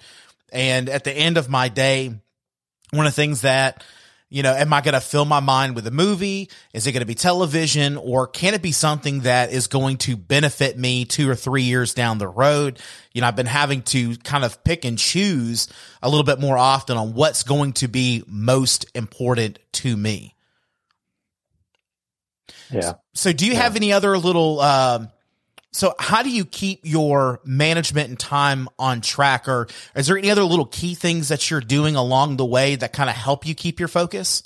And 0.54 0.88
at 0.88 1.04
the 1.04 1.12
end 1.12 1.38
of 1.38 1.50
my 1.50 1.68
day 1.68 2.16
one 2.92 3.08
of 3.08 3.12
the 3.12 3.16
things 3.16 3.42
that 3.42 3.84
you 4.30 4.44
know 4.44 4.54
am 4.54 4.72
i 4.72 4.82
going 4.82 4.94
to 4.94 5.02
fill 5.02 5.26
my 5.26 5.40
mind 5.40 5.76
with 5.76 5.88
a 5.88 5.92
movie? 5.92 6.50
Is 6.72 6.86
it 6.86 6.92
going 6.92 7.02
to 7.02 7.08
be 7.08 7.16
television? 7.16 7.98
Or 7.98 8.28
can 8.28 8.54
it 8.54 8.62
be 8.62 8.72
something 8.72 9.22
that 9.22 9.52
is 9.52 9.66
going 9.66 9.98
to 9.98 10.16
benefit 10.16 10.78
me 10.78 11.06
two 11.06 11.28
or 11.28 11.36
three 11.36 11.64
years 11.64 11.96
down 11.96 12.20
the 12.20 12.28
road? 12.28 12.80
You 13.12 13.22
know 13.22 13.28
i've 13.28 13.36
been 13.36 13.48
having 13.48 13.82
to 13.84 14.16
kind 14.18 14.46
of 14.46 14.64
pick 14.64 14.86
and 14.86 15.00
choose 15.00 15.68
a 16.04 16.10
little 16.10 16.24
bit 16.24 16.40
more 16.40 16.60
often 16.60 16.96
on 16.96 17.16
what's 17.16 17.42
going 17.42 17.74
to 17.74 17.88
be 17.88 18.24
most 18.28 18.86
important 18.94 19.58
to 19.74 19.98
me 19.98 20.36
yeah. 22.72 22.94
So, 23.14 23.32
do 23.32 23.46
you 23.46 23.54
yeah. 23.54 23.62
have 23.62 23.76
any 23.76 23.94
other 23.94 24.18
little? 24.18 24.60
Um, 24.60 25.10
so, 25.72 25.96
how 25.98 26.22
do 26.22 26.30
you 26.30 26.46
keep 26.46 26.82
your 26.84 27.40
management 27.44 28.10
and 28.10 28.20
time 28.20 28.70
on 28.78 29.02
track, 29.02 29.48
or 29.48 29.68
is 29.96 30.08
there 30.08 30.18
any 30.18 30.30
other 30.30 30.44
little 30.44 30.66
key 30.66 30.94
things 30.94 31.30
that 31.30 31.50
you're 31.50 31.62
doing 31.62 31.96
along 31.96 32.38
the 32.38 32.46
way 32.46 32.76
that 32.76 32.94
kind 32.94 33.10
of 33.10 33.16
help 33.16 33.46
you 33.46 33.56
keep 33.56 33.80
your 33.80 33.88
focus? 33.88 34.44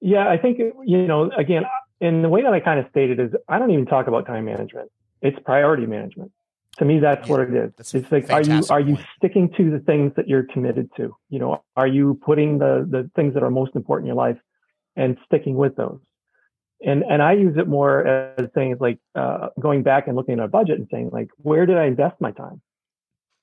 Yeah, 0.00 0.28
I 0.28 0.38
think 0.38 0.58
you 0.58 1.06
know. 1.06 1.30
Again, 1.36 1.62
in 2.00 2.22
the 2.22 2.28
way 2.28 2.42
that 2.42 2.52
I 2.52 2.58
kind 2.58 2.80
of 2.80 2.86
stated 2.90 3.20
is, 3.20 3.30
I 3.48 3.58
don't 3.60 3.70
even 3.70 3.86
talk 3.86 4.08
about 4.08 4.26
time 4.26 4.44
management. 4.44 4.90
It's 5.20 5.38
priority 5.44 5.86
management. 5.86 6.32
To 6.78 6.84
me, 6.84 6.98
that's 6.98 7.28
yeah, 7.28 7.32
what 7.32 7.48
it 7.48 7.54
is. 7.54 7.94
It's 7.94 8.10
like, 8.10 8.30
are 8.30 8.42
you 8.42 8.64
are 8.70 8.80
you 8.80 8.98
sticking 9.16 9.50
to 9.56 9.70
the 9.70 9.78
things 9.78 10.12
that 10.16 10.26
you're 10.26 10.44
committed 10.52 10.90
to? 10.96 11.14
You 11.28 11.38
know, 11.38 11.62
are 11.76 11.86
you 11.86 12.18
putting 12.24 12.58
the 12.58 12.84
the 12.90 13.08
things 13.14 13.34
that 13.34 13.44
are 13.44 13.50
most 13.50 13.76
important 13.76 14.06
in 14.08 14.16
your 14.16 14.16
life 14.16 14.38
and 14.96 15.16
sticking 15.26 15.54
with 15.56 15.76
those? 15.76 16.00
and 16.84 17.02
and 17.02 17.22
I 17.22 17.32
use 17.32 17.56
it 17.56 17.68
more 17.68 18.06
as 18.06 18.48
saying 18.54 18.76
like 18.80 18.98
uh, 19.14 19.48
going 19.58 19.82
back 19.82 20.06
and 20.06 20.16
looking 20.16 20.38
at 20.38 20.44
a 20.44 20.48
budget 20.48 20.78
and 20.78 20.88
saying 20.90 21.10
like 21.12 21.28
where 21.38 21.66
did 21.66 21.78
I 21.78 21.84
invest 21.84 22.16
my 22.20 22.32
time? 22.32 22.60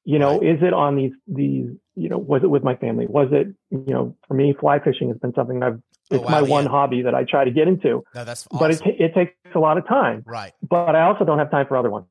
You 0.06 0.20
know, 0.20 0.39
right. 0.39 0.56
is 0.56 0.62
it 0.62 0.74
on 0.74 0.96
these 0.96 1.12
these 1.27 1.70
you 1.96 2.10
know 2.10 2.18
was 2.18 2.44
it 2.44 2.50
with 2.50 2.63
my 2.63 2.75
family? 2.75 3.06
Was 3.08 3.29
it 3.32 3.48
you 3.70 3.94
know 3.94 4.15
for 4.27 4.34
me 4.34 4.56
fly 4.60 4.79
fishing 4.79 5.10
has 5.10 5.18
been 5.18 5.34
something 5.34 5.63
I've 5.63 5.79
It's 6.12 6.20
oh, 6.20 6.22
wow, 6.22 6.29
my 6.29 6.39
yeah. 6.39 6.48
one 6.48 6.65
hobby 6.65 7.01
that 7.03 7.15
I 7.15 7.24
try 7.24 7.46
to 7.46 7.51
get 7.51 7.68
into. 7.68 8.03
No, 8.13 8.24
that's 8.25 8.48
awesome. 8.51 8.60
But 8.60 8.72
it, 8.72 8.82
t- 8.84 9.03
it 9.03 9.13
takes 9.13 9.34
a 9.56 9.60
lot 9.60 9.77
of 9.77 9.88
time. 9.88 10.24
Right. 10.25 10.53
But 10.68 10.96
I 10.96 11.03
also 11.03 11.25
don't 11.25 11.39
have 11.39 11.51
time 11.51 11.68
for 11.68 11.77
other 11.77 11.89
ones. 11.89 12.08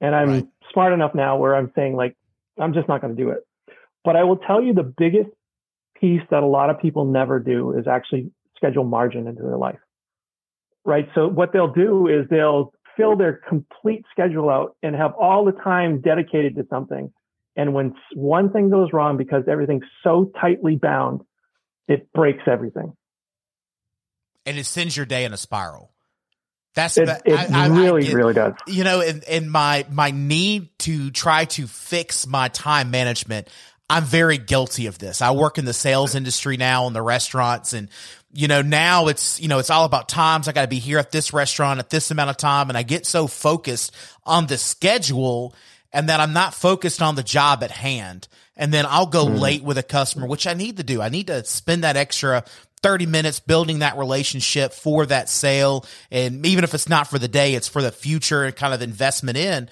And 0.00 0.14
I'm 0.14 0.30
right. 0.30 0.46
smart 0.72 0.92
enough 0.92 1.14
now 1.14 1.38
where 1.38 1.56
I'm 1.56 1.72
saying 1.74 1.96
like, 1.96 2.16
I'm 2.58 2.74
just 2.74 2.86
not 2.86 3.00
going 3.00 3.16
to 3.16 3.22
do 3.22 3.30
it. 3.30 3.38
But 4.04 4.14
I 4.16 4.24
will 4.24 4.36
tell 4.36 4.62
you 4.62 4.74
the 4.74 4.82
biggest 4.82 5.30
piece 5.98 6.20
that 6.30 6.42
a 6.42 6.46
lot 6.46 6.68
of 6.68 6.80
people 6.80 7.06
never 7.06 7.40
do 7.40 7.72
is 7.72 7.86
actually 7.86 8.30
schedule 8.56 8.84
margin 8.84 9.26
into 9.26 9.42
their 9.42 9.56
life. 9.56 9.78
Right. 10.84 11.08
So 11.14 11.28
what 11.28 11.52
they'll 11.52 11.72
do 11.72 12.08
is 12.08 12.28
they'll 12.30 12.72
fill 12.96 13.16
their 13.16 13.40
complete 13.48 14.04
schedule 14.10 14.48
out 14.48 14.76
and 14.82 14.94
have 14.94 15.12
all 15.14 15.44
the 15.44 15.52
time 15.52 16.00
dedicated 16.00 16.56
to 16.56 16.66
something. 16.70 17.12
And 17.56 17.74
when 17.74 17.94
one 18.14 18.52
thing 18.52 18.70
goes 18.70 18.90
wrong 18.92 19.16
because 19.16 19.44
everything's 19.48 19.84
so 20.04 20.30
tightly 20.40 20.76
bound, 20.76 21.22
it 21.88 22.12
breaks 22.12 22.42
everything. 22.46 22.92
And 24.44 24.58
it 24.58 24.66
sends 24.66 24.96
your 24.96 25.06
day 25.06 25.24
in 25.24 25.32
a 25.32 25.36
spiral. 25.36 25.92
That's 26.74 26.98
it, 26.98 27.08
it 27.08 27.32
I, 27.32 27.68
really, 27.68 28.02
I 28.02 28.06
get, 28.06 28.14
really 28.14 28.34
does. 28.34 28.52
You 28.66 28.84
know, 28.84 29.00
in, 29.00 29.22
in 29.26 29.48
my 29.48 29.86
my 29.90 30.10
need 30.10 30.68
to 30.80 31.10
try 31.10 31.46
to 31.46 31.66
fix 31.66 32.26
my 32.26 32.48
time 32.48 32.90
management, 32.90 33.48
I'm 33.88 34.04
very 34.04 34.36
guilty 34.36 34.86
of 34.86 34.98
this. 34.98 35.22
I 35.22 35.30
work 35.30 35.56
in 35.56 35.64
the 35.64 35.72
sales 35.72 36.14
industry 36.14 36.58
now 36.58 36.86
in 36.86 36.92
the 36.92 37.00
restaurants 37.00 37.72
and 37.72 37.88
you 38.32 38.48
know, 38.48 38.62
now 38.62 39.08
it's, 39.08 39.40
you 39.40 39.48
know, 39.48 39.58
it's 39.58 39.70
all 39.70 39.84
about 39.84 40.08
times. 40.08 40.48
I 40.48 40.52
got 40.52 40.62
to 40.62 40.68
be 40.68 40.78
here 40.78 40.98
at 40.98 41.12
this 41.12 41.32
restaurant 41.32 41.78
at 41.78 41.90
this 41.90 42.10
amount 42.10 42.30
of 42.30 42.36
time. 42.36 42.68
And 42.68 42.76
I 42.76 42.82
get 42.82 43.06
so 43.06 43.26
focused 43.26 43.94
on 44.24 44.46
the 44.46 44.58
schedule 44.58 45.54
and 45.92 46.08
that 46.08 46.20
I'm 46.20 46.32
not 46.32 46.54
focused 46.54 47.00
on 47.00 47.14
the 47.14 47.22
job 47.22 47.62
at 47.62 47.70
hand. 47.70 48.28
And 48.56 48.72
then 48.72 48.84
I'll 48.86 49.06
go 49.06 49.26
mm. 49.26 49.38
late 49.38 49.62
with 49.62 49.78
a 49.78 49.82
customer, 49.82 50.26
which 50.26 50.46
I 50.46 50.54
need 50.54 50.78
to 50.78 50.82
do. 50.82 51.00
I 51.00 51.08
need 51.08 51.28
to 51.28 51.44
spend 51.44 51.84
that 51.84 51.96
extra 51.96 52.44
30 52.82 53.06
minutes 53.06 53.40
building 53.40 53.78
that 53.78 53.96
relationship 53.96 54.72
for 54.72 55.06
that 55.06 55.28
sale. 55.28 55.86
And 56.10 56.44
even 56.44 56.64
if 56.64 56.74
it's 56.74 56.88
not 56.88 57.08
for 57.08 57.18
the 57.18 57.28
day, 57.28 57.54
it's 57.54 57.68
for 57.68 57.82
the 57.82 57.92
future 57.92 58.44
and 58.44 58.54
kind 58.54 58.74
of 58.74 58.82
investment 58.82 59.38
in 59.38 59.68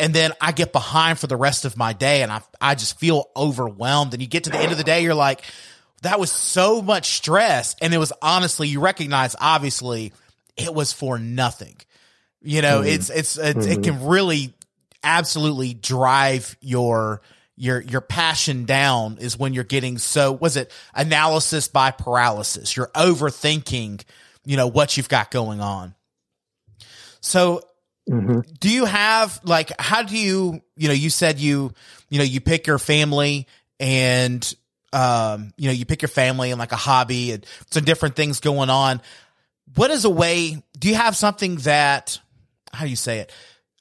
and 0.00 0.14
then 0.14 0.32
I 0.40 0.52
get 0.52 0.72
behind 0.72 1.18
for 1.18 1.26
the 1.26 1.36
rest 1.36 1.66
of 1.66 1.76
my 1.76 1.92
day 1.92 2.22
and 2.22 2.32
I, 2.32 2.40
I 2.58 2.74
just 2.74 2.98
feel 2.98 3.30
overwhelmed. 3.36 4.14
And 4.14 4.22
you 4.22 4.26
get 4.26 4.44
to 4.44 4.50
the 4.50 4.58
end 4.58 4.72
of 4.72 4.78
the 4.78 4.84
day, 4.84 5.02
you're 5.02 5.14
like, 5.14 5.42
that 6.02 6.18
was 6.18 6.30
so 6.30 6.82
much 6.82 7.16
stress. 7.16 7.76
And 7.80 7.92
it 7.92 7.98
was 7.98 8.12
honestly, 8.22 8.68
you 8.68 8.80
recognize, 8.80 9.36
obviously, 9.40 10.12
it 10.56 10.72
was 10.74 10.92
for 10.92 11.18
nothing. 11.18 11.76
You 12.40 12.62
know, 12.62 12.80
mm-hmm. 12.80 12.88
it's, 12.88 13.10
it's, 13.10 13.36
it's 13.36 13.66
mm-hmm. 13.66 13.80
it 13.80 13.84
can 13.84 14.06
really 14.06 14.54
absolutely 15.02 15.74
drive 15.74 16.56
your, 16.60 17.20
your, 17.56 17.80
your 17.82 18.00
passion 18.00 18.64
down 18.64 19.18
is 19.20 19.38
when 19.38 19.52
you're 19.52 19.64
getting 19.64 19.98
so, 19.98 20.32
was 20.32 20.56
it 20.56 20.72
analysis 20.94 21.68
by 21.68 21.90
paralysis? 21.90 22.76
You're 22.76 22.90
overthinking, 22.94 24.02
you 24.44 24.56
know, 24.56 24.68
what 24.68 24.96
you've 24.96 25.08
got 25.08 25.30
going 25.30 25.60
on. 25.60 25.94
So 27.20 27.62
Mm-hmm. 28.08 28.40
Do 28.58 28.70
you 28.70 28.86
have 28.86 29.40
like 29.44 29.70
how 29.78 30.02
do 30.02 30.16
you 30.16 30.62
you 30.74 30.88
know 30.88 30.94
you 30.94 31.10
said 31.10 31.38
you 31.38 31.72
you 32.08 32.18
know 32.18 32.24
you 32.24 32.40
pick 32.40 32.66
your 32.66 32.78
family 32.78 33.46
and 33.78 34.54
um 34.92 35.52
you 35.56 35.66
know 35.66 35.72
you 35.72 35.86
pick 35.86 36.02
your 36.02 36.08
family 36.08 36.50
and 36.50 36.58
like 36.58 36.72
a 36.72 36.76
hobby 36.76 37.32
and 37.32 37.46
some 37.70 37.84
different 37.84 38.16
things 38.16 38.40
going 38.40 38.70
on. 38.70 39.00
What 39.76 39.90
is 39.90 40.04
a 40.04 40.10
way? 40.10 40.62
Do 40.78 40.88
you 40.88 40.96
have 40.96 41.16
something 41.16 41.56
that 41.56 42.18
how 42.72 42.84
do 42.84 42.90
you 42.90 42.96
say 42.96 43.18
it? 43.18 43.32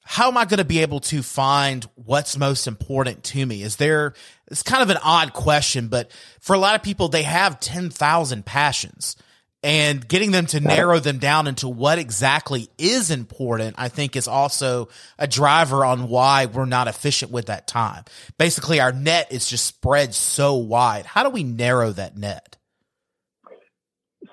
How 0.04 0.28
am 0.28 0.38
I 0.38 0.46
going 0.46 0.58
to 0.58 0.66
be 0.66 0.80
able 0.80 1.02
to 1.02 1.22
find 1.22 1.88
what's 1.94 2.36
most 2.36 2.66
important 2.66 3.24
to 3.26 3.46
me? 3.46 3.62
Is 3.62 3.76
there? 3.76 4.14
It's 4.50 4.64
kind 4.64 4.82
of 4.82 4.90
an 4.90 4.98
odd 5.04 5.34
question, 5.34 5.88
but 5.88 6.12
for 6.40 6.56
a 6.56 6.58
lot 6.58 6.74
of 6.74 6.82
people, 6.82 7.10
they 7.10 7.22
have 7.22 7.60
ten 7.60 7.92
thousand 7.92 8.46
passions 8.46 9.16
and 9.62 10.08
getting 10.08 10.32
them 10.32 10.46
to 10.48 10.60
narrow 10.60 11.00
them 11.00 11.18
down 11.18 11.48
into 11.48 11.68
what 11.68 12.00
exactly 12.00 12.70
is 12.78 13.12
important, 13.12 13.76
I 13.78 13.90
think 13.90 14.16
is 14.16 14.28
also 14.28 14.88
a 15.18 15.28
driver 15.28 15.84
on 15.84 16.08
why 16.08 16.46
we're 16.46 16.66
not 16.66 16.88
efficient 16.88 17.32
with 17.32 17.48
that 17.48 17.68
time. 17.68 18.06
Basically, 18.38 18.80
our 18.80 18.94
net 18.94 19.32
is 19.32 19.50
just 19.50 19.66
spread 19.66 20.14
so 20.16 20.56
wide. 20.56 21.06
How 21.06 21.24
do 21.24 21.30
we 21.30 21.44
narrow 21.44 21.92
that 21.92 22.16
net? 22.16 22.56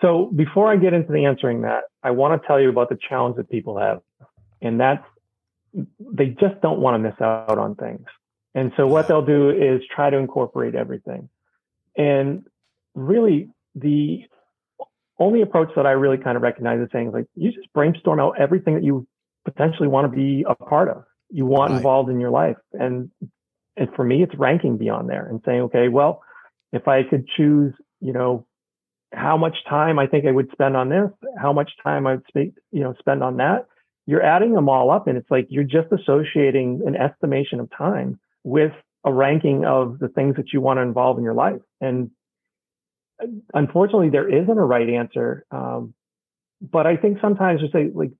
So 0.00 0.30
before 0.34 0.70
I 0.70 0.76
get 0.76 0.92
into 0.92 1.12
the 1.12 1.24
answering 1.24 1.62
that, 1.62 1.84
I 2.02 2.10
want 2.10 2.40
to 2.40 2.46
tell 2.46 2.60
you 2.60 2.68
about 2.68 2.88
the 2.88 2.98
challenge 3.08 3.36
that 3.36 3.50
people 3.50 3.78
have. 3.78 4.00
And 4.62 4.80
that's 4.80 5.04
they 5.98 6.28
just 6.28 6.60
don't 6.62 6.80
want 6.80 6.94
to 6.94 6.98
miss 6.98 7.20
out 7.20 7.58
on 7.58 7.74
things. 7.74 8.06
And 8.54 8.72
so 8.76 8.86
what 8.86 9.08
they'll 9.08 9.24
do 9.24 9.50
is 9.50 9.82
try 9.94 10.08
to 10.08 10.16
incorporate 10.16 10.74
everything. 10.74 11.28
And 11.96 12.46
really 12.94 13.50
the 13.74 14.22
only 15.18 15.42
approach 15.42 15.70
that 15.76 15.86
I 15.86 15.92
really 15.92 16.18
kind 16.18 16.36
of 16.36 16.42
recognize 16.42 16.80
is 16.80 16.88
saying 16.92 17.12
like 17.12 17.26
you 17.34 17.52
just 17.52 17.72
brainstorm 17.72 18.20
out 18.20 18.38
everything 18.38 18.74
that 18.74 18.84
you 18.84 19.06
potentially 19.44 19.88
want 19.88 20.10
to 20.10 20.16
be 20.16 20.44
a 20.48 20.54
part 20.54 20.88
of, 20.88 21.04
you 21.30 21.46
want 21.46 21.70
right. 21.70 21.76
involved 21.78 22.10
in 22.10 22.20
your 22.20 22.30
life. 22.30 22.56
And 22.72 23.10
and 23.76 23.88
for 23.94 24.04
me, 24.04 24.22
it's 24.22 24.34
ranking 24.36 24.78
beyond 24.78 25.08
there 25.08 25.26
and 25.26 25.40
saying, 25.44 25.62
okay, 25.62 25.88
well, 25.88 26.22
if 26.72 26.88
I 26.88 27.02
could 27.02 27.28
choose, 27.36 27.74
you 28.00 28.12
know, 28.12 28.46
how 29.12 29.36
much 29.36 29.56
time 29.68 29.98
I 29.98 30.06
think 30.06 30.26
I 30.26 30.30
would 30.30 30.50
spend 30.52 30.76
on 30.76 30.88
this, 30.88 31.10
how 31.38 31.52
much 31.52 31.70
time 31.82 32.06
I'd 32.06 32.24
speak, 32.28 32.54
you 32.72 32.80
know, 32.80 32.94
spend 32.98 33.22
on 33.22 33.36
that, 33.36 33.66
you're 34.06 34.22
adding 34.22 34.52
them 34.52 34.68
all 34.68 34.90
up, 34.90 35.08
and 35.08 35.16
it's 35.16 35.30
like 35.30 35.46
you're 35.50 35.64
just 35.64 35.88
associating 35.92 36.82
an 36.86 36.96
estimation 36.96 37.60
of 37.60 37.68
time 37.76 38.18
with 38.44 38.72
a 39.04 39.12
ranking 39.12 39.64
of 39.64 39.98
the 39.98 40.08
things 40.08 40.36
that 40.36 40.52
you 40.52 40.60
want 40.60 40.78
to 40.78 40.82
involve 40.82 41.18
in 41.18 41.24
your 41.24 41.34
life. 41.34 41.60
And 41.80 42.10
unfortunately, 43.54 44.10
there 44.10 44.28
isn't 44.28 44.58
a 44.58 44.64
right 44.64 44.88
answer. 44.88 45.44
Um, 45.50 45.94
but 46.60 46.86
I 46.86 46.96
think 46.96 47.18
sometimes 47.20 47.60
we 47.62 47.70
say 47.70 47.90
like, 47.94 48.12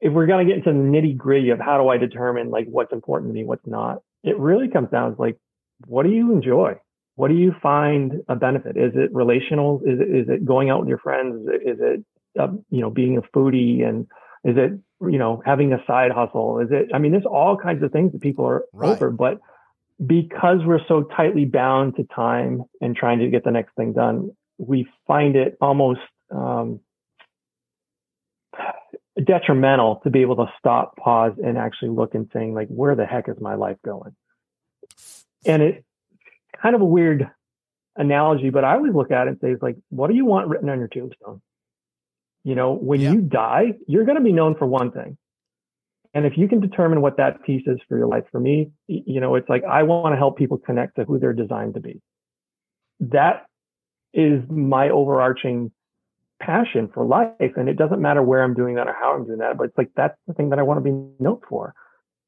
if 0.00 0.12
we're 0.12 0.26
going 0.26 0.46
to 0.46 0.52
get 0.52 0.66
into 0.66 0.78
the 0.78 0.86
nitty 0.86 1.16
gritty 1.16 1.50
of 1.50 1.60
how 1.60 1.78
do 1.78 1.88
I 1.88 1.96
determine 1.96 2.50
like 2.50 2.66
what's 2.66 2.92
important 2.92 3.30
to 3.30 3.34
me, 3.34 3.44
what's 3.44 3.66
not, 3.66 3.98
it 4.22 4.38
really 4.38 4.68
comes 4.68 4.90
down 4.90 5.14
to 5.14 5.20
like, 5.20 5.38
what 5.86 6.04
do 6.04 6.10
you 6.10 6.32
enjoy? 6.32 6.74
What 7.16 7.28
do 7.28 7.34
you 7.34 7.54
find 7.62 8.22
a 8.28 8.36
benefit? 8.36 8.76
Is 8.76 8.92
it 8.94 9.14
relational? 9.14 9.80
Is 9.86 10.00
it, 10.00 10.16
is 10.16 10.28
it 10.28 10.44
going 10.44 10.68
out 10.68 10.80
with 10.80 10.88
your 10.88 10.98
friends? 10.98 11.42
Is 11.42 11.48
it, 11.48 11.68
is 11.68 11.78
it 11.80 12.04
uh, 12.40 12.48
you 12.70 12.80
know, 12.80 12.90
being 12.90 13.16
a 13.16 13.22
foodie 13.22 13.86
and 13.86 14.06
is 14.44 14.56
it, 14.56 14.72
you 15.00 15.18
know, 15.18 15.42
having 15.44 15.72
a 15.72 15.78
side 15.86 16.10
hustle? 16.10 16.60
Is 16.60 16.68
it, 16.70 16.90
I 16.92 16.98
mean, 16.98 17.12
there's 17.12 17.24
all 17.24 17.56
kinds 17.56 17.82
of 17.82 17.92
things 17.92 18.12
that 18.12 18.20
people 18.20 18.44
are 18.46 18.64
right. 18.72 18.90
over, 18.90 19.10
but 19.10 19.40
because 20.06 20.58
we're 20.64 20.84
so 20.88 21.02
tightly 21.02 21.44
bound 21.44 21.96
to 21.96 22.04
time 22.04 22.64
and 22.80 22.96
trying 22.96 23.20
to 23.20 23.28
get 23.28 23.44
the 23.44 23.50
next 23.50 23.74
thing 23.74 23.92
done, 23.92 24.30
we 24.58 24.88
find 25.06 25.36
it 25.36 25.56
almost 25.60 26.00
um, 26.34 26.80
detrimental 29.22 30.00
to 30.04 30.10
be 30.10 30.22
able 30.22 30.36
to 30.36 30.46
stop, 30.58 30.96
pause, 30.96 31.32
and 31.42 31.56
actually 31.56 31.90
look 31.90 32.14
and 32.14 32.28
saying, 32.32 32.54
like, 32.54 32.68
where 32.68 32.94
the 32.94 33.06
heck 33.06 33.28
is 33.28 33.36
my 33.40 33.54
life 33.54 33.76
going? 33.84 34.14
And 35.46 35.62
it's 35.62 35.84
kind 36.60 36.74
of 36.74 36.80
a 36.80 36.86
weird 36.86 37.30
analogy, 37.96 38.50
but 38.50 38.64
I 38.64 38.74
always 38.74 38.94
look 38.94 39.10
at 39.10 39.26
it 39.26 39.30
and 39.30 39.38
say, 39.40 39.52
it's 39.52 39.62
like, 39.62 39.76
what 39.90 40.08
do 40.08 40.16
you 40.16 40.24
want 40.24 40.48
written 40.48 40.68
on 40.68 40.78
your 40.78 40.88
tombstone? 40.88 41.40
You 42.42 42.54
know, 42.54 42.72
when 42.74 43.00
yeah. 43.00 43.12
you 43.12 43.20
die, 43.20 43.74
you're 43.86 44.04
going 44.04 44.18
to 44.18 44.24
be 44.24 44.32
known 44.32 44.56
for 44.56 44.66
one 44.66 44.90
thing. 44.90 45.16
And 46.14 46.24
if 46.24 46.38
you 46.38 46.46
can 46.46 46.60
determine 46.60 47.00
what 47.00 47.16
that 47.16 47.42
piece 47.42 47.66
is 47.66 47.78
for 47.88 47.98
your 47.98 48.06
life, 48.06 48.24
for 48.30 48.38
me, 48.38 48.70
you 48.86 49.20
know, 49.20 49.34
it's 49.34 49.48
like 49.48 49.64
I 49.64 49.82
want 49.82 50.12
to 50.12 50.16
help 50.16 50.38
people 50.38 50.58
connect 50.58 50.96
to 50.96 51.04
who 51.04 51.18
they're 51.18 51.32
designed 51.32 51.74
to 51.74 51.80
be. 51.80 52.00
That 53.00 53.46
is 54.12 54.42
my 54.48 54.90
overarching 54.90 55.72
passion 56.40 56.88
for 56.94 57.04
life. 57.04 57.52
And 57.56 57.68
it 57.68 57.76
doesn't 57.76 58.00
matter 58.00 58.22
where 58.22 58.42
I'm 58.42 58.54
doing 58.54 58.76
that 58.76 58.86
or 58.86 58.94
how 58.94 59.14
I'm 59.14 59.26
doing 59.26 59.38
that, 59.38 59.58
but 59.58 59.64
it's 59.64 59.78
like 59.78 59.90
that's 59.96 60.16
the 60.28 60.34
thing 60.34 60.50
that 60.50 60.58
I 60.60 60.62
want 60.62 60.78
to 60.78 60.84
be 60.84 60.96
known 61.18 61.40
for. 61.48 61.74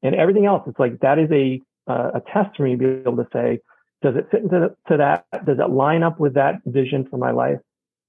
And 0.03 0.15
everything 0.15 0.45
else, 0.45 0.63
it's 0.67 0.79
like 0.79 0.99
that 0.99 1.17
is 1.17 1.29
a 1.31 1.61
uh, 1.89 2.11
a 2.15 2.21
test 2.33 2.57
for 2.57 2.63
me 2.63 2.71
to 2.71 2.77
be 2.77 2.85
able 2.85 3.15
to 3.15 3.27
say, 3.31 3.59
does 4.01 4.15
it 4.15 4.27
fit 4.29 4.43
into 4.43 4.75
to 4.89 4.97
that? 4.97 5.25
Does 5.45 5.59
it 5.59 5.69
line 5.69 6.03
up 6.03 6.19
with 6.19 6.33
that 6.33 6.55
vision 6.65 7.07
for 7.09 7.17
my 7.17 7.31
life? 7.31 7.59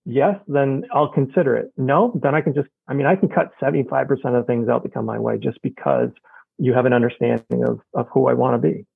Yes, 0.05 0.37
then 0.47 0.85
I'll 0.93 1.13
consider 1.13 1.57
it. 1.57 1.73
No, 1.77 2.19
then 2.23 2.35
I 2.35 2.41
can 2.41 2.55
just, 2.55 2.69
I 2.87 2.95
mean, 2.95 3.07
I 3.07 3.17
can 3.17 3.29
cut 3.29 3.53
75% 3.63 4.11
of 4.11 4.33
the 4.33 4.45
things 4.47 4.69
out 4.69 4.83
that 4.83 4.95
come 4.95 5.07
my 5.07 5.19
way 5.19 5.39
just 5.39 5.61
because 5.63 6.11
you 6.59 6.75
have 6.75 6.87
an 6.87 6.93
understanding 6.93 7.65
of, 7.67 7.81
of 7.95 8.07
who 8.13 8.29
I 8.29 8.35
want 8.35 8.61
to 8.61 8.69
be. 8.69 8.87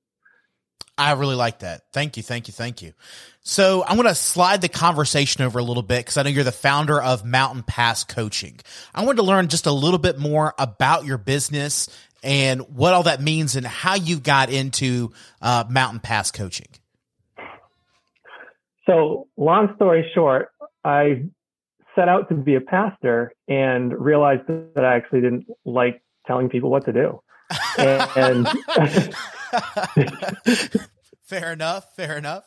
I 0.99 1.13
really 1.13 1.37
like 1.37 1.61
that. 1.61 1.83
Thank 1.93 2.17
you. 2.17 2.23
Thank 2.23 2.49
you. 2.49 2.53
Thank 2.53 2.83
you. 2.83 2.93
So 3.41 3.83
I'm 3.87 3.97
going 3.97 4.09
to 4.09 4.15
slide 4.15 4.61
the 4.61 4.69
conversation 4.69 5.43
over 5.43 5.59
a 5.59 5.63
little 5.63 5.83
bit 5.83 6.01
because 6.01 6.17
I 6.17 6.23
know 6.23 6.31
you're 6.31 6.45
the 6.45 6.53
founder 6.53 7.01
of 7.01 7.25
Mountain 7.25 7.65
Pass 7.65 8.05
Coaching. 8.05 8.61
I 8.95 9.05
wanted 9.05 9.17
to 9.17 9.23
learn 9.23 9.49
just 9.49 9.67
a 9.67 9.73
little 9.73 9.99
bit 9.99 10.19
more 10.19 10.55
about 10.59 11.07
your 11.07 11.19
business 11.19 11.89
and 12.23 12.61
what 12.77 12.95
all 12.95 13.05
that 13.05 13.21
means 13.21 13.57
and 13.57 13.67
how 13.67 13.95
you 13.95 14.21
got 14.21 14.51
into 14.51 15.13
uh, 15.41 15.65
Mountain 15.69 16.01
Pass 16.01 16.31
Coaching. 16.31 16.69
So, 18.87 19.29
long 19.37 19.73
story 19.77 20.11
short, 20.15 20.51
I 20.85 21.25
set 21.95 22.09
out 22.09 22.29
to 22.29 22.35
be 22.35 22.55
a 22.55 22.61
pastor 22.61 23.33
and 23.49 23.93
realized 23.99 24.47
that 24.47 24.85
I 24.85 24.97
actually 24.97 25.21
didn't 25.21 25.47
like 25.65 26.03
telling 26.27 26.49
people 26.49 26.71
what 26.71 26.85
to 26.87 26.93
do. 26.93 27.21
And 27.79 28.49
fair 31.25 31.53
enough, 31.53 31.95
fair 31.95 32.17
enough. 32.17 32.45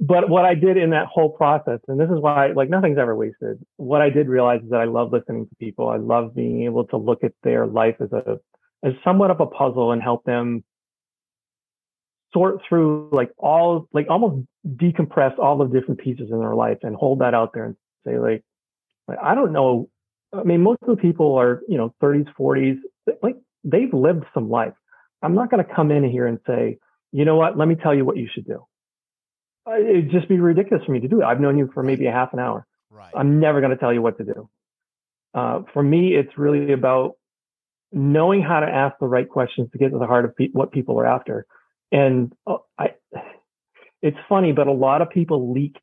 but 0.00 0.28
what 0.28 0.44
I 0.44 0.54
did 0.54 0.76
in 0.76 0.90
that 0.90 1.06
whole 1.06 1.30
process, 1.30 1.80
and 1.88 1.98
this 1.98 2.10
is 2.10 2.20
why, 2.20 2.48
like, 2.48 2.68
nothing's 2.68 2.98
ever 2.98 3.14
wasted. 3.14 3.64
What 3.76 4.02
I 4.02 4.10
did 4.10 4.28
realize 4.28 4.62
is 4.62 4.70
that 4.70 4.80
I 4.80 4.84
love 4.84 5.12
listening 5.12 5.46
to 5.48 5.54
people. 5.56 5.88
I 5.88 5.96
love 5.96 6.34
being 6.34 6.64
able 6.64 6.86
to 6.88 6.96
look 6.96 7.24
at 7.24 7.32
their 7.42 7.66
life 7.66 7.96
as 8.00 8.12
a, 8.12 8.38
as 8.82 8.92
somewhat 9.04 9.30
of 9.30 9.40
a 9.40 9.46
puzzle 9.46 9.92
and 9.92 10.02
help 10.02 10.24
them 10.24 10.64
sort 12.32 12.60
through 12.68 13.10
like 13.12 13.30
all, 13.38 13.88
like 13.92 14.06
almost 14.08 14.46
decompress 14.66 15.38
all 15.38 15.58
the 15.58 15.66
different 15.66 16.00
pieces 16.00 16.28
in 16.30 16.38
their 16.38 16.54
life 16.54 16.78
and 16.82 16.96
hold 16.96 17.20
that 17.20 17.34
out 17.34 17.52
there 17.52 17.64
and 17.64 17.76
say, 18.06 18.18
like, 18.18 18.42
I 19.22 19.34
don't 19.34 19.52
know. 19.52 19.88
I 20.32 20.42
mean, 20.44 20.62
most 20.62 20.78
of 20.82 20.96
the 20.96 21.02
people 21.02 21.36
are, 21.36 21.62
you 21.68 21.76
know, 21.76 21.94
30s, 22.02 22.28
40s, 22.38 22.78
like 23.22 23.36
they've 23.64 23.92
lived 23.92 24.24
some 24.32 24.48
life. 24.48 24.74
I'm 25.22 25.34
not 25.34 25.50
going 25.50 25.64
to 25.64 25.74
come 25.74 25.90
in 25.90 26.08
here 26.08 26.26
and 26.26 26.38
say, 26.46 26.78
you 27.12 27.24
know 27.24 27.36
what, 27.36 27.58
let 27.58 27.68
me 27.68 27.74
tell 27.74 27.94
you 27.94 28.04
what 28.04 28.16
you 28.16 28.28
should 28.32 28.46
do 28.46 28.64
it'd 29.68 30.10
just 30.10 30.28
be 30.28 30.38
ridiculous 30.38 30.84
for 30.84 30.92
me 30.92 31.00
to 31.00 31.08
do 31.08 31.20
it. 31.20 31.24
I've 31.24 31.40
known 31.40 31.58
you 31.58 31.70
for 31.72 31.82
maybe 31.82 32.06
a 32.06 32.12
half 32.12 32.32
an 32.32 32.38
hour. 32.38 32.66
Right. 32.90 33.12
I'm 33.14 33.40
never 33.40 33.60
going 33.60 33.70
to 33.70 33.76
tell 33.76 33.92
you 33.92 34.02
what 34.02 34.18
to 34.18 34.24
do. 34.24 34.48
Uh, 35.34 35.60
for 35.72 35.82
me, 35.82 36.14
it's 36.14 36.36
really 36.36 36.72
about 36.72 37.12
knowing 37.92 38.42
how 38.42 38.60
to 38.60 38.66
ask 38.66 38.96
the 38.98 39.06
right 39.06 39.28
questions 39.28 39.68
to 39.72 39.78
get 39.78 39.90
to 39.90 39.98
the 39.98 40.06
heart 40.06 40.24
of 40.24 40.36
pe- 40.36 40.50
what 40.52 40.72
people 40.72 40.98
are 40.98 41.06
after. 41.06 41.46
And 41.92 42.32
uh, 42.46 42.56
I, 42.78 42.94
it's 44.00 44.16
funny, 44.28 44.52
but 44.52 44.66
a 44.66 44.72
lot 44.72 45.02
of 45.02 45.10
people 45.10 45.52
leak 45.52 45.76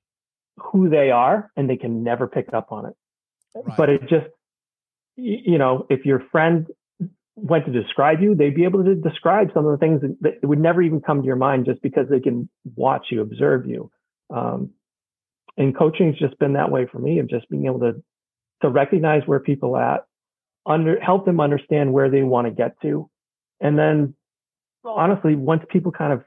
who 0.57 0.89
they 0.89 1.11
are 1.11 1.51
and 1.55 1.69
they 1.69 1.77
can 1.77 2.03
never 2.03 2.27
pick 2.27 2.53
up 2.53 2.71
on 2.71 2.87
it. 2.87 2.93
Right. 3.55 3.77
But 3.77 3.89
it 3.89 4.01
just, 4.01 4.27
you 5.15 5.57
know, 5.57 5.85
if 5.89 6.05
your 6.05 6.23
friend 6.31 6.67
went 7.35 7.65
to 7.65 7.71
describe 7.71 8.21
you, 8.21 8.35
they'd 8.35 8.55
be 8.55 8.65
able 8.65 8.83
to 8.83 8.95
describe 8.95 9.51
some 9.53 9.65
of 9.65 9.71
the 9.71 9.77
things 9.77 10.01
that, 10.21 10.43
would 10.43 10.59
never 10.59 10.81
even 10.81 10.99
come 10.99 11.21
to 11.21 11.25
your 11.25 11.35
mind 11.35 11.65
just 11.65 11.81
because 11.81 12.07
they 12.09 12.19
can 12.19 12.49
watch 12.75 13.07
you, 13.11 13.21
observe 13.21 13.65
you. 13.65 13.89
Um, 14.29 14.71
and 15.57 15.77
coaching's 15.77 16.17
just 16.17 16.37
been 16.39 16.53
that 16.53 16.71
way 16.71 16.87
for 16.91 16.99
me 16.99 17.19
of 17.19 17.29
just 17.29 17.49
being 17.49 17.65
able 17.65 17.79
to 17.81 18.03
to 18.61 18.69
recognize 18.69 19.21
where 19.25 19.39
people 19.39 19.77
at, 19.77 20.05
under 20.65 20.99
help 20.99 21.25
them 21.25 21.39
understand 21.39 21.93
where 21.93 22.09
they 22.09 22.23
want 22.23 22.45
to 22.45 22.51
get 22.51 22.79
to, 22.81 23.09
and 23.61 23.77
then 23.77 24.15
honestly, 24.85 25.35
once 25.35 25.63
people 25.69 25.91
kind 25.91 26.13
of 26.13 26.23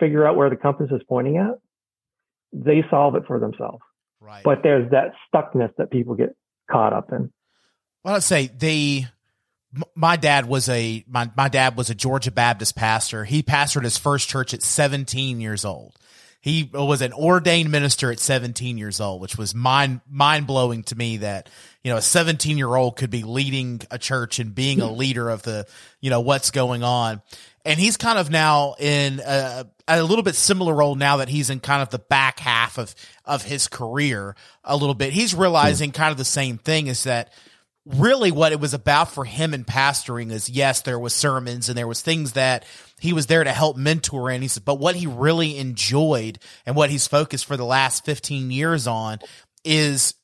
figure 0.00 0.26
out 0.26 0.36
where 0.36 0.50
the 0.50 0.56
compass 0.56 0.90
is 0.90 1.00
pointing 1.08 1.36
at, 1.36 1.58
they 2.52 2.84
solve 2.90 3.14
it 3.14 3.24
for 3.26 3.38
themselves. 3.38 3.82
Right. 4.20 4.42
But 4.42 4.62
there's 4.62 4.90
that 4.90 5.12
stuckness 5.32 5.74
that 5.76 5.90
people 5.90 6.14
get 6.14 6.34
caught 6.70 6.92
up 6.92 7.12
in. 7.12 7.32
Well, 8.04 8.16
I'd 8.16 8.22
say 8.22 8.50
the 8.56 9.04
my 9.94 10.16
dad 10.16 10.46
was 10.46 10.68
a 10.68 11.04
my, 11.08 11.30
my 11.36 11.48
dad 11.48 11.76
was 11.76 11.90
a 11.90 11.94
Georgia 11.94 12.30
Baptist 12.30 12.74
pastor. 12.74 13.24
He 13.24 13.42
pastored 13.42 13.84
his 13.84 13.98
first 13.98 14.28
church 14.28 14.54
at 14.54 14.62
17 14.62 15.40
years 15.40 15.64
old. 15.64 15.94
He 16.40 16.70
was 16.72 17.02
an 17.02 17.12
ordained 17.12 17.70
minister 17.70 18.12
at 18.12 18.20
17 18.20 18.78
years 18.78 19.00
old, 19.00 19.20
which 19.20 19.36
was 19.36 19.54
mind 19.54 20.00
mind 20.08 20.46
blowing 20.46 20.84
to 20.84 20.96
me 20.96 21.18
that 21.18 21.48
you 21.82 21.90
know 21.90 21.98
a 21.98 22.02
17 22.02 22.56
year 22.56 22.74
old 22.74 22.96
could 22.96 23.10
be 23.10 23.24
leading 23.24 23.80
a 23.90 23.98
church 23.98 24.38
and 24.38 24.54
being 24.54 24.80
a 24.80 24.86
hmm. 24.86 24.96
leader 24.96 25.28
of 25.28 25.42
the 25.42 25.66
you 26.00 26.10
know 26.10 26.20
what's 26.20 26.50
going 26.50 26.84
on. 26.84 27.22
And 27.64 27.78
he's 27.78 27.96
kind 27.96 28.18
of 28.18 28.30
now 28.30 28.76
in 28.78 29.20
a, 29.24 29.66
a 29.88 30.02
little 30.02 30.22
bit 30.22 30.36
similar 30.36 30.74
role 30.74 30.94
now 30.94 31.18
that 31.18 31.28
he's 31.28 31.50
in 31.50 31.60
kind 31.60 31.82
of 31.82 31.90
the 31.90 31.98
back 31.98 32.38
half 32.38 32.78
of 32.78 32.94
of 33.24 33.42
his 33.42 33.66
career 33.66 34.36
a 34.62 34.76
little 34.76 34.94
bit. 34.94 35.12
He's 35.12 35.32
hmm. 35.32 35.40
realizing 35.40 35.90
kind 35.90 36.12
of 36.12 36.18
the 36.18 36.24
same 36.24 36.56
thing 36.56 36.86
is 36.86 37.02
that 37.02 37.32
really 37.96 38.30
what 38.30 38.52
it 38.52 38.60
was 38.60 38.74
about 38.74 39.12
for 39.12 39.24
him 39.24 39.54
in 39.54 39.64
pastoring 39.64 40.30
is 40.30 40.48
yes, 40.50 40.82
there 40.82 40.98
was 40.98 41.14
sermons 41.14 41.68
and 41.68 41.78
there 41.78 41.88
was 41.88 42.02
things 42.02 42.32
that 42.32 42.64
he 43.00 43.12
was 43.12 43.26
there 43.26 43.44
to 43.44 43.52
help 43.52 43.76
mentor 43.76 44.30
and 44.30 44.42
he 44.42 44.48
said, 44.48 44.64
but 44.64 44.78
what 44.78 44.94
he 44.94 45.06
really 45.06 45.56
enjoyed 45.58 46.38
and 46.66 46.76
what 46.76 46.90
he's 46.90 47.06
focused 47.06 47.46
for 47.46 47.56
the 47.56 47.64
last 47.64 48.04
15 48.04 48.50
years 48.50 48.86
on 48.86 49.18
is 49.64 50.14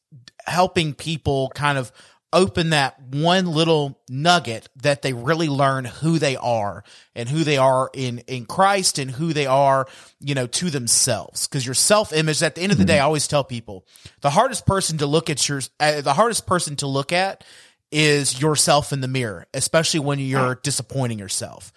helping 0.46 0.94
people 0.94 1.50
kind 1.54 1.78
of 1.78 1.90
open 2.34 2.70
that 2.70 3.00
one 3.00 3.46
little 3.46 3.98
nugget 4.10 4.68
that 4.82 5.00
they 5.00 5.14
really 5.14 5.48
learn 5.48 5.86
who 5.86 6.18
they 6.18 6.36
are 6.36 6.84
and 7.14 7.28
who 7.28 7.44
they 7.44 7.56
are 7.56 7.88
in 7.94 8.18
in 8.26 8.44
Christ 8.44 8.98
and 8.98 9.10
who 9.10 9.32
they 9.32 9.46
are, 9.46 9.86
you 10.20 10.34
know, 10.34 10.46
to 10.48 10.68
themselves. 10.68 11.46
Because 11.46 11.64
your 11.64 11.74
self 11.74 12.12
image, 12.12 12.42
at 12.42 12.56
the 12.56 12.60
end 12.60 12.72
of 12.72 12.78
the 12.78 12.84
day, 12.84 12.98
I 12.98 13.04
always 13.04 13.28
tell 13.28 13.44
people 13.44 13.86
the 14.20 14.30
hardest 14.30 14.66
person 14.66 14.98
to 14.98 15.06
look 15.06 15.30
at 15.30 15.48
your 15.48 15.62
uh, 15.80 16.02
the 16.02 16.12
hardest 16.12 16.46
person 16.46 16.76
to 16.76 16.86
look 16.86 17.12
at 17.12 17.44
is 17.90 18.40
yourself 18.40 18.92
in 18.92 19.00
the 19.00 19.08
mirror, 19.08 19.46
especially 19.54 20.00
when 20.00 20.18
you're 20.18 20.56
disappointing 20.56 21.18
yourself. 21.18 21.72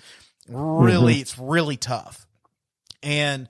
Really, 0.50 1.14
mm-hmm. 1.14 1.22
it's 1.22 1.38
really 1.38 1.78
tough. 1.78 2.26
And 3.04 3.48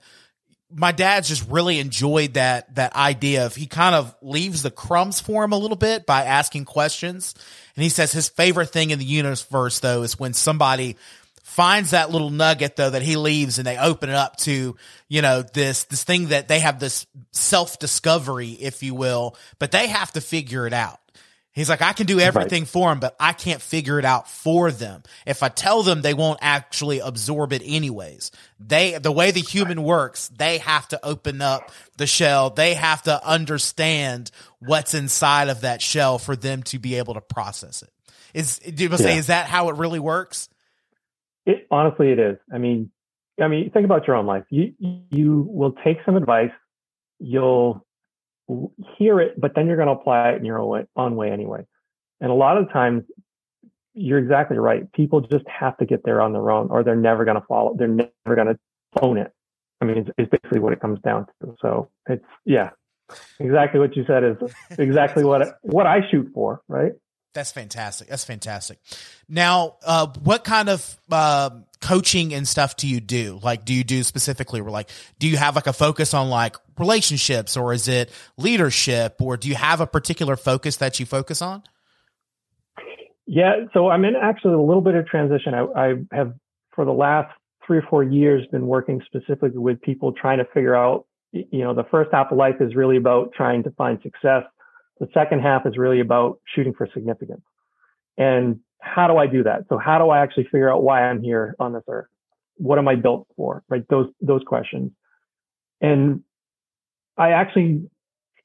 my 0.70 0.92
dad's 0.92 1.28
just 1.28 1.48
really 1.48 1.78
enjoyed 1.78 2.34
that 2.34 2.74
that 2.74 2.94
idea 2.94 3.46
of 3.46 3.54
he 3.54 3.66
kind 3.66 3.94
of 3.94 4.14
leaves 4.20 4.62
the 4.62 4.70
crumbs 4.70 5.20
for 5.20 5.44
him 5.44 5.52
a 5.52 5.58
little 5.58 5.76
bit 5.76 6.04
by 6.04 6.24
asking 6.24 6.64
questions. 6.64 7.34
And 7.74 7.82
he 7.82 7.88
says 7.88 8.12
his 8.12 8.28
favorite 8.28 8.70
thing 8.70 8.90
in 8.90 8.98
the 8.98 9.04
universe 9.04 9.80
though 9.80 10.02
is 10.02 10.18
when 10.18 10.34
somebody 10.34 10.96
finds 11.42 11.90
that 11.90 12.10
little 12.10 12.30
nugget 12.30 12.76
though 12.76 12.90
that 12.90 13.02
he 13.02 13.16
leaves 13.16 13.58
and 13.58 13.66
they 13.66 13.78
open 13.78 14.10
it 14.10 14.14
up 14.14 14.36
to, 14.36 14.76
you 15.08 15.22
know, 15.22 15.42
this 15.42 15.84
this 15.84 16.04
thing 16.04 16.28
that 16.28 16.48
they 16.48 16.60
have 16.60 16.78
this 16.78 17.06
self-discovery, 17.32 18.50
if 18.50 18.82
you 18.82 18.94
will, 18.94 19.36
but 19.58 19.70
they 19.70 19.88
have 19.88 20.12
to 20.12 20.20
figure 20.20 20.66
it 20.66 20.74
out. 20.74 21.00
He's 21.58 21.68
like, 21.68 21.82
I 21.82 21.92
can 21.92 22.06
do 22.06 22.20
everything 22.20 22.62
right. 22.62 22.68
for 22.68 22.88
them, 22.88 23.00
but 23.00 23.16
I 23.18 23.32
can't 23.32 23.60
figure 23.60 23.98
it 23.98 24.04
out 24.04 24.30
for 24.30 24.70
them. 24.70 25.02
If 25.26 25.42
I 25.42 25.48
tell 25.48 25.82
them, 25.82 26.02
they 26.02 26.14
won't 26.14 26.38
actually 26.40 27.00
absorb 27.00 27.52
it 27.52 27.62
anyways. 27.64 28.30
They, 28.60 28.96
the 28.96 29.10
way 29.10 29.32
the 29.32 29.40
human 29.40 29.78
right. 29.78 29.86
works, 29.86 30.28
they 30.28 30.58
have 30.58 30.86
to 30.88 31.04
open 31.04 31.42
up 31.42 31.72
the 31.96 32.06
shell. 32.06 32.50
They 32.50 32.74
have 32.74 33.02
to 33.02 33.26
understand 33.26 34.30
what's 34.60 34.94
inside 34.94 35.48
of 35.48 35.62
that 35.62 35.82
shell 35.82 36.18
for 36.18 36.36
them 36.36 36.62
to 36.64 36.78
be 36.78 36.94
able 36.94 37.14
to 37.14 37.20
process 37.20 37.82
it. 37.82 37.90
Is, 38.34 38.58
do 38.60 38.84
you 38.84 38.90
yeah. 38.90 38.96
say, 38.96 39.18
is 39.18 39.26
that 39.26 39.46
how 39.46 39.68
it 39.70 39.76
really 39.76 39.98
works? 39.98 40.48
It, 41.44 41.66
honestly, 41.70 42.12
it 42.12 42.20
is. 42.20 42.36
I 42.54 42.58
mean, 42.58 42.92
I 43.40 43.48
mean, 43.48 43.70
think 43.72 43.84
about 43.84 44.06
your 44.06 44.16
own 44.16 44.26
life. 44.26 44.44
You, 44.50 44.74
you 45.10 45.48
will 45.48 45.72
take 45.84 45.98
some 46.04 46.16
advice. 46.16 46.52
You'll 47.18 47.84
hear 48.98 49.20
it, 49.20 49.40
but 49.40 49.52
then 49.54 49.66
you're 49.66 49.76
going 49.76 49.88
to 49.88 49.92
apply 49.92 50.30
it 50.30 50.38
in 50.38 50.44
your 50.44 50.58
own 50.58 50.68
way, 50.68 51.26
way 51.28 51.30
anyway. 51.30 51.66
And 52.20 52.30
a 52.30 52.34
lot 52.34 52.58
of 52.58 52.70
times, 52.72 53.04
you're 53.94 54.18
exactly 54.18 54.58
right. 54.58 54.90
People 54.92 55.20
just 55.20 55.46
have 55.48 55.76
to 55.78 55.86
get 55.86 56.04
there 56.04 56.20
on 56.20 56.32
their 56.32 56.50
own, 56.50 56.68
or 56.70 56.82
they're 56.82 56.96
never 56.96 57.24
going 57.24 57.40
to 57.40 57.46
follow. 57.46 57.74
They're 57.76 57.88
never 57.88 58.34
going 58.34 58.46
to 58.46 58.58
own 59.02 59.18
it. 59.18 59.32
I 59.80 59.84
mean, 59.84 59.98
it's, 59.98 60.10
it's, 60.18 60.30
basically 60.30 60.60
what 60.60 60.72
it 60.72 60.80
comes 60.80 61.00
down 61.00 61.26
to. 61.42 61.54
So 61.60 61.90
it's 62.08 62.24
yeah, 62.44 62.70
exactly 63.38 63.80
what 63.80 63.96
you 63.96 64.04
said 64.06 64.24
is 64.24 64.36
exactly 64.78 65.24
what 65.24 65.58
what 65.62 65.86
I 65.86 66.08
shoot 66.10 66.30
for, 66.34 66.62
right? 66.68 66.92
That's 67.34 67.52
fantastic. 67.52 68.08
That's 68.08 68.24
fantastic. 68.24 68.78
Now, 69.28 69.76
uh, 69.84 70.06
what 70.22 70.44
kind 70.44 70.68
of 70.68 70.98
uh, 71.10 71.50
coaching 71.80 72.34
and 72.34 72.48
stuff 72.48 72.76
do 72.76 72.88
you 72.88 73.00
do? 73.00 73.38
Like, 73.42 73.64
do 73.64 73.74
you 73.74 73.84
do 73.84 74.02
specifically? 74.02 74.60
Or 74.60 74.70
like, 74.70 74.90
do 75.18 75.28
you 75.28 75.36
have 75.36 75.54
like 75.54 75.66
a 75.66 75.72
focus 75.72 76.14
on 76.14 76.30
like 76.30 76.56
relationships, 76.78 77.56
or 77.56 77.72
is 77.72 77.86
it 77.86 78.10
leadership, 78.36 79.16
or 79.20 79.36
do 79.36 79.48
you 79.48 79.54
have 79.54 79.80
a 79.80 79.86
particular 79.86 80.36
focus 80.36 80.76
that 80.76 80.98
you 80.98 81.06
focus 81.06 81.42
on? 81.42 81.62
Yeah, 83.26 83.66
so 83.74 83.88
I'm 83.90 84.04
in 84.06 84.14
actually 84.16 84.54
a 84.54 84.60
little 84.60 84.80
bit 84.80 84.94
of 84.94 85.06
transition. 85.06 85.52
I, 85.54 85.66
I 85.76 85.94
have 86.12 86.32
for 86.74 86.86
the 86.86 86.92
last 86.92 87.30
three 87.66 87.78
or 87.78 87.84
four 87.90 88.02
years 88.02 88.46
been 88.50 88.66
working 88.66 89.02
specifically 89.04 89.50
with 89.50 89.80
people 89.82 90.12
trying 90.12 90.38
to 90.38 90.46
figure 90.46 90.74
out. 90.74 91.06
You 91.32 91.62
know, 91.62 91.74
the 91.74 91.84
first 91.90 92.08
half 92.10 92.32
of 92.32 92.38
life 92.38 92.54
is 92.60 92.74
really 92.74 92.96
about 92.96 93.32
trying 93.36 93.62
to 93.64 93.70
find 93.72 94.00
success 94.02 94.44
the 95.00 95.08
second 95.14 95.40
half 95.40 95.66
is 95.66 95.76
really 95.76 96.00
about 96.00 96.40
shooting 96.54 96.74
for 96.74 96.88
significance. 96.92 97.42
And 98.16 98.60
how 98.80 99.06
do 99.06 99.16
I 99.16 99.26
do 99.26 99.42
that? 99.44 99.64
So 99.68 99.78
how 99.78 99.98
do 99.98 100.10
I 100.10 100.20
actually 100.22 100.44
figure 100.44 100.72
out 100.72 100.82
why 100.82 101.02
I'm 101.02 101.22
here 101.22 101.54
on 101.58 101.72
this 101.72 101.82
earth? 101.88 102.08
What 102.56 102.78
am 102.78 102.88
I 102.88 102.96
built 102.96 103.26
for? 103.36 103.62
Right? 103.68 103.84
Those, 103.88 104.08
those 104.20 104.42
questions. 104.46 104.92
And 105.80 106.22
I 107.16 107.30
actually 107.30 107.88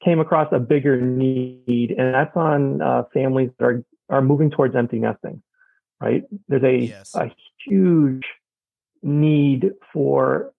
came 0.04 0.20
across 0.20 0.48
a 0.52 0.58
bigger 0.58 1.00
need 1.00 1.94
and 1.96 2.14
that's 2.14 2.36
on 2.36 2.82
uh, 2.82 3.04
families 3.12 3.50
that 3.58 3.64
are, 3.64 3.84
are 4.10 4.22
moving 4.22 4.50
towards 4.50 4.76
empty 4.76 4.98
nesting, 4.98 5.42
right? 6.00 6.22
There's 6.48 6.62
a, 6.62 6.76
yes. 6.86 7.14
a 7.14 7.30
huge 7.66 8.24
need 9.02 9.70
for 9.92 10.52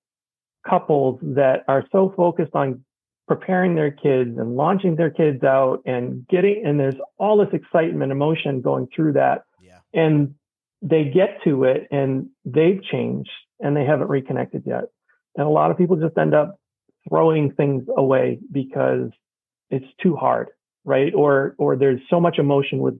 couples 0.67 1.19
that 1.21 1.63
are 1.67 1.86
so 1.91 2.13
focused 2.15 2.55
on 2.55 2.84
preparing 3.27 3.75
their 3.75 3.91
kids 3.91 4.38
and 4.38 4.55
launching 4.55 4.95
their 4.95 5.09
kids 5.09 5.43
out 5.43 5.81
and 5.85 6.27
getting 6.27 6.63
and 6.65 6.79
there's 6.79 6.95
all 7.17 7.38
this 7.38 7.53
excitement 7.53 8.11
emotion 8.11 8.61
going 8.61 8.88
through 8.95 9.13
that. 9.13 9.43
Yeah. 9.61 9.79
and 9.93 10.35
they 10.81 11.05
get 11.05 11.39
to 11.45 11.63
it 11.63 11.88
and 11.91 12.29
they've 12.43 12.81
changed 12.83 13.31
and 13.59 13.75
they 13.75 13.85
haven't 13.85 14.09
reconnected 14.09 14.63
yet. 14.65 14.85
And 15.35 15.47
a 15.47 15.49
lot 15.49 15.71
of 15.71 15.77
people 15.77 15.95
just 15.95 16.17
end 16.17 16.35
up 16.35 16.59
throwing 17.09 17.51
things 17.53 17.85
away 17.95 18.39
because 18.51 19.09
it's 19.69 19.85
too 20.01 20.15
hard 20.15 20.49
right? 20.85 21.13
Or 21.13 21.55
or 21.57 21.75
there's 21.75 21.99
so 22.09 22.21
much 22.21 22.38
emotion 22.38 22.79
with 22.79 22.97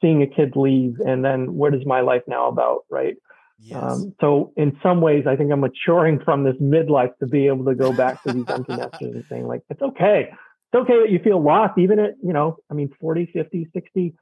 seeing 0.00 0.22
a 0.22 0.26
kid 0.26 0.54
leave 0.54 1.00
and 1.04 1.24
then 1.24 1.54
what 1.54 1.74
is 1.74 1.84
my 1.84 2.02
life 2.02 2.22
now 2.28 2.46
about 2.46 2.82
right 2.88 3.16
Yes. 3.58 3.82
Um, 3.82 4.14
so 4.20 4.52
in 4.56 4.78
some 4.82 5.00
ways, 5.00 5.24
I 5.26 5.36
think 5.36 5.50
I'm 5.52 5.60
maturing 5.60 6.20
from 6.24 6.44
this 6.44 6.54
midlife 6.56 7.16
to 7.18 7.26
be 7.26 7.48
able 7.48 7.64
to 7.64 7.74
go 7.74 7.92
back 7.92 8.22
to 8.22 8.32
these 8.32 8.48
empty 8.48 8.76
nesters 8.76 9.14
and 9.14 9.24
saying 9.28 9.46
like, 9.46 9.62
it's 9.68 9.82
okay. 9.82 10.30
It's 10.30 10.82
okay 10.82 11.00
that 11.00 11.10
you 11.10 11.18
feel 11.18 11.42
lost, 11.42 11.78
even 11.78 11.98
at, 11.98 12.10
you 12.22 12.32
know, 12.32 12.58
I 12.70 12.74
mean, 12.74 12.90
40, 13.00 13.30
50, 13.32 13.70
60, 13.72 14.14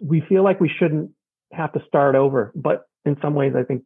we 0.00 0.22
feel 0.28 0.44
like 0.44 0.60
we 0.60 0.68
shouldn't 0.68 1.12
have 1.52 1.72
to 1.72 1.80
start 1.86 2.14
over. 2.14 2.52
But 2.54 2.86
in 3.04 3.16
some 3.22 3.34
ways, 3.34 3.54
I 3.56 3.62
think 3.62 3.84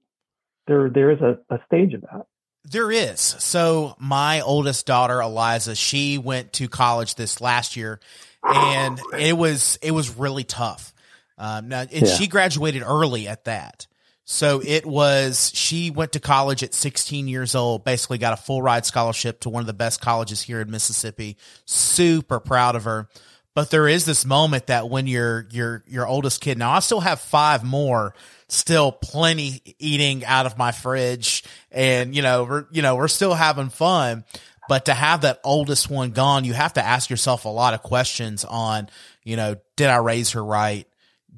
there, 0.66 0.90
there 0.90 1.12
is 1.12 1.20
a, 1.20 1.38
a 1.48 1.58
stage 1.66 1.94
of 1.94 2.00
that. 2.02 2.26
There 2.64 2.90
is. 2.90 3.20
So 3.20 3.94
my 3.98 4.40
oldest 4.40 4.86
daughter, 4.86 5.20
Eliza, 5.20 5.74
she 5.74 6.18
went 6.18 6.52
to 6.54 6.68
college 6.68 7.14
this 7.14 7.40
last 7.40 7.76
year 7.76 8.00
and 8.44 9.00
it 9.18 9.36
was, 9.36 9.78
it 9.82 9.92
was 9.92 10.16
really 10.16 10.44
tough. 10.44 10.92
Um, 11.38 11.68
now, 11.68 11.86
yeah. 11.90 12.04
she 12.06 12.26
graduated 12.26 12.82
early 12.82 13.28
at 13.28 13.44
that. 13.44 13.86
So 14.24 14.62
it 14.64 14.86
was, 14.86 15.50
she 15.54 15.90
went 15.90 16.12
to 16.12 16.20
college 16.20 16.62
at 16.62 16.74
16 16.74 17.26
years 17.26 17.54
old, 17.54 17.84
basically 17.84 18.18
got 18.18 18.32
a 18.32 18.42
full 18.42 18.62
ride 18.62 18.86
scholarship 18.86 19.40
to 19.40 19.48
one 19.48 19.60
of 19.60 19.66
the 19.66 19.72
best 19.72 20.00
colleges 20.00 20.42
here 20.42 20.60
in 20.60 20.70
Mississippi. 20.70 21.36
Super 21.64 22.38
proud 22.38 22.76
of 22.76 22.84
her. 22.84 23.08
But 23.54 23.70
there 23.70 23.86
is 23.86 24.06
this 24.06 24.24
moment 24.24 24.68
that 24.68 24.88
when 24.88 25.06
your, 25.06 25.46
your, 25.50 25.84
your 25.86 26.06
oldest 26.06 26.40
kid, 26.40 26.56
now 26.56 26.70
I 26.70 26.78
still 26.78 27.00
have 27.00 27.20
five 27.20 27.64
more, 27.64 28.14
still 28.48 28.92
plenty 28.92 29.60
eating 29.78 30.24
out 30.24 30.46
of 30.46 30.56
my 30.56 30.72
fridge 30.72 31.44
and, 31.70 32.14
you 32.14 32.22
know, 32.22 32.44
we're, 32.44 32.66
you 32.70 32.80
know, 32.80 32.96
we're 32.96 33.08
still 33.08 33.34
having 33.34 33.68
fun. 33.68 34.24
But 34.68 34.86
to 34.86 34.94
have 34.94 35.22
that 35.22 35.40
oldest 35.44 35.90
one 35.90 36.12
gone, 36.12 36.44
you 36.44 36.54
have 36.54 36.74
to 36.74 36.84
ask 36.84 37.10
yourself 37.10 37.44
a 37.44 37.48
lot 37.48 37.74
of 37.74 37.82
questions 37.82 38.44
on, 38.44 38.88
you 39.24 39.36
know, 39.36 39.56
did 39.76 39.88
I 39.88 39.96
raise 39.96 40.30
her 40.30 40.42
right? 40.42 40.86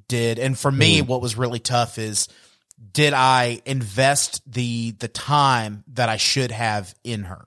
Did, 0.06 0.38
and 0.38 0.56
for 0.56 0.70
me, 0.70 1.00
mm. 1.00 1.06
what 1.06 1.22
was 1.22 1.36
really 1.36 1.58
tough 1.58 1.98
is, 1.98 2.28
did 2.92 3.12
I 3.12 3.60
invest 3.64 4.42
the 4.50 4.92
the 4.92 5.08
time 5.08 5.84
that 5.94 6.08
I 6.08 6.16
should 6.16 6.50
have 6.50 6.94
in 7.04 7.24
her? 7.24 7.44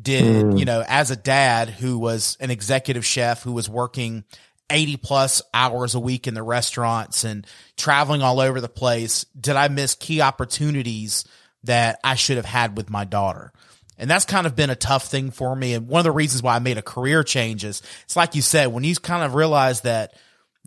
Did 0.00 0.46
mm. 0.46 0.58
you 0.58 0.64
know, 0.64 0.84
as 0.86 1.10
a 1.10 1.16
dad 1.16 1.68
who 1.68 1.98
was 1.98 2.36
an 2.40 2.50
executive 2.50 3.04
chef 3.04 3.42
who 3.42 3.52
was 3.52 3.68
working 3.68 4.24
80 4.70 4.96
plus 4.98 5.42
hours 5.52 5.94
a 5.94 6.00
week 6.00 6.26
in 6.26 6.34
the 6.34 6.42
restaurants 6.42 7.24
and 7.24 7.46
traveling 7.76 8.22
all 8.22 8.40
over 8.40 8.60
the 8.60 8.68
place, 8.68 9.24
did 9.38 9.56
I 9.56 9.68
miss 9.68 9.94
key 9.94 10.20
opportunities 10.20 11.24
that 11.64 11.98
I 12.04 12.14
should 12.14 12.36
have 12.36 12.46
had 12.46 12.76
with 12.76 12.88
my 12.88 13.04
daughter? 13.04 13.52
And 13.98 14.08
that's 14.08 14.24
kind 14.24 14.46
of 14.46 14.56
been 14.56 14.70
a 14.70 14.76
tough 14.76 15.08
thing 15.08 15.30
for 15.30 15.54
me. 15.54 15.74
And 15.74 15.86
one 15.86 15.98
of 15.98 16.04
the 16.04 16.10
reasons 16.10 16.42
why 16.42 16.56
I 16.56 16.60
made 16.60 16.78
a 16.78 16.82
career 16.82 17.22
change 17.22 17.64
is 17.64 17.82
it's 18.04 18.16
like 18.16 18.34
you 18.34 18.42
said, 18.42 18.68
when 18.68 18.84
you 18.84 18.94
kind 18.96 19.22
of 19.22 19.34
realize 19.34 19.82
that 19.82 20.14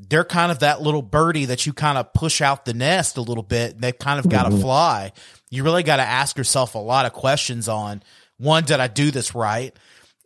they're 0.10 0.24
kind 0.24 0.52
of 0.52 0.60
that 0.60 0.82
little 0.82 1.02
birdie 1.02 1.46
that 1.46 1.66
you 1.66 1.74
kind 1.74 1.98
of 1.98 2.13
push 2.13 2.42
out 2.42 2.66
the 2.66 2.74
nest 2.74 3.18
a 3.18 3.22
little 3.22 3.44
bit. 3.44 3.80
They've 3.80 3.98
kind 3.98 4.20
of 4.20 4.30
got 4.30 4.44
to 4.44 4.50
mm-hmm. 4.50 4.62
fly. 4.62 5.12
You 5.50 5.63
really 5.63 5.84
got 5.84 5.98
to 5.98 6.04
ask 6.04 6.38
yourself 6.38 6.76
a 6.76 6.80
lot 6.80 7.06
of 7.06 7.13
questions 7.13 7.68
on 7.68 8.04
one, 8.38 8.63
did 8.63 8.80
I 8.80 8.88
do 8.88 9.12
this 9.12 9.36
right? 9.36 9.76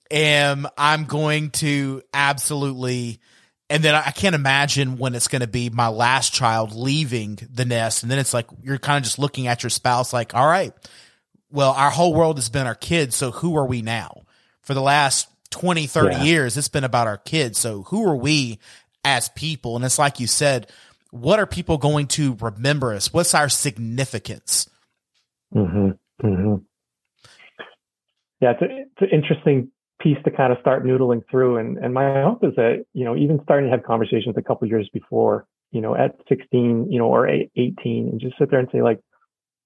Am 0.10 0.68
I'm 0.78 1.06
going 1.06 1.52
to 1.52 2.02
absolutely, 2.13 3.20
and 3.70 3.84
then 3.84 3.94
I 3.94 4.12
can't 4.12 4.36
imagine 4.36 4.98
when 4.98 5.16
it's 5.16 5.28
going 5.28 5.42
to 5.42 5.48
be 5.48 5.70
my 5.70 5.90
last 5.90 6.34
child 6.34 6.74
leaving 6.74 7.38
the 7.52 7.66
nest. 7.66 8.04
And 8.04 8.12
then 8.12 8.20
it's 8.20 8.34
like, 8.34 8.48
you're 8.63 8.78
kind 8.78 8.98
of 8.98 9.04
just 9.04 9.20
looking 9.20 9.48
at 9.48 9.63
your 9.63 9.70
spouse 9.70 10.13
like, 10.13 10.34
all 10.34 10.48
right, 10.48 10.74
well, 11.52 11.72
our 11.72 11.90
whole 11.90 12.13
world 12.13 12.38
has 12.38 12.50
been 12.50 12.68
our 12.68 12.76
kids. 12.76 13.16
So 13.16 13.32
who 13.32 13.58
are 13.58 13.66
we 13.66 13.82
now? 13.82 14.24
For 14.62 14.74
the 14.74 14.82
last 14.82 15.30
20, 15.52 15.88
30 15.88 16.16
yeah. 16.16 16.24
years, 16.24 16.58
it's 16.58 16.68
been 16.68 16.84
about 16.84 17.08
our 17.08 17.18
kids. 17.18 17.58
So 17.58 17.84
who 17.84 18.06
are 18.08 18.16
we 18.16 18.60
as 19.08 19.30
people. 19.30 19.78
And 19.78 19.86
it's 19.86 19.98
like 19.98 20.20
you 20.20 20.28
said, 20.28 20.70
what 21.12 21.39
are 21.39 21.48
people 21.48 21.78
going 21.78 22.08
to 22.08 22.38
remember 22.41 22.93
us? 22.93 23.13
What's 23.13 23.34
our 23.34 23.48
significance? 23.48 24.70
Mm-hmm. 25.56 25.91
Mm-hmm. 26.28 26.56
Yeah, 28.41 28.52
it's, 28.52 28.62
a, 28.62 28.65
it's 28.65 29.02
an 29.02 29.10
interesting 29.13 29.72
piece 30.02 30.17
to 30.26 30.32
kind 30.32 30.52
of 30.52 30.60
start 30.60 30.86
noodling 30.86 31.22
through. 31.32 31.58
And, 31.58 31.78
and 31.78 31.93
my 31.93 32.22
hope 32.22 32.43
is 32.43 32.54
that, 32.58 32.84
you 32.93 33.06
know, 33.06 33.15
even 33.15 33.39
starting 33.43 33.70
to 33.70 33.72
have 33.72 33.86
conversations 33.86 34.36
a 34.38 34.41
couple 34.41 34.67
years 34.67 34.89
before, 34.91 35.46
you 35.72 35.80
know, 35.80 35.96
at 35.96 36.17
16, 36.28 36.91
you 36.91 37.00
know, 37.00 37.08
or 37.08 37.28
18 37.30 37.48
and 37.86 38.20
just 38.20 38.38
sit 38.38 38.52
there 38.52 38.60
and 38.60 38.67
say 38.74 38.82
like, 38.82 39.00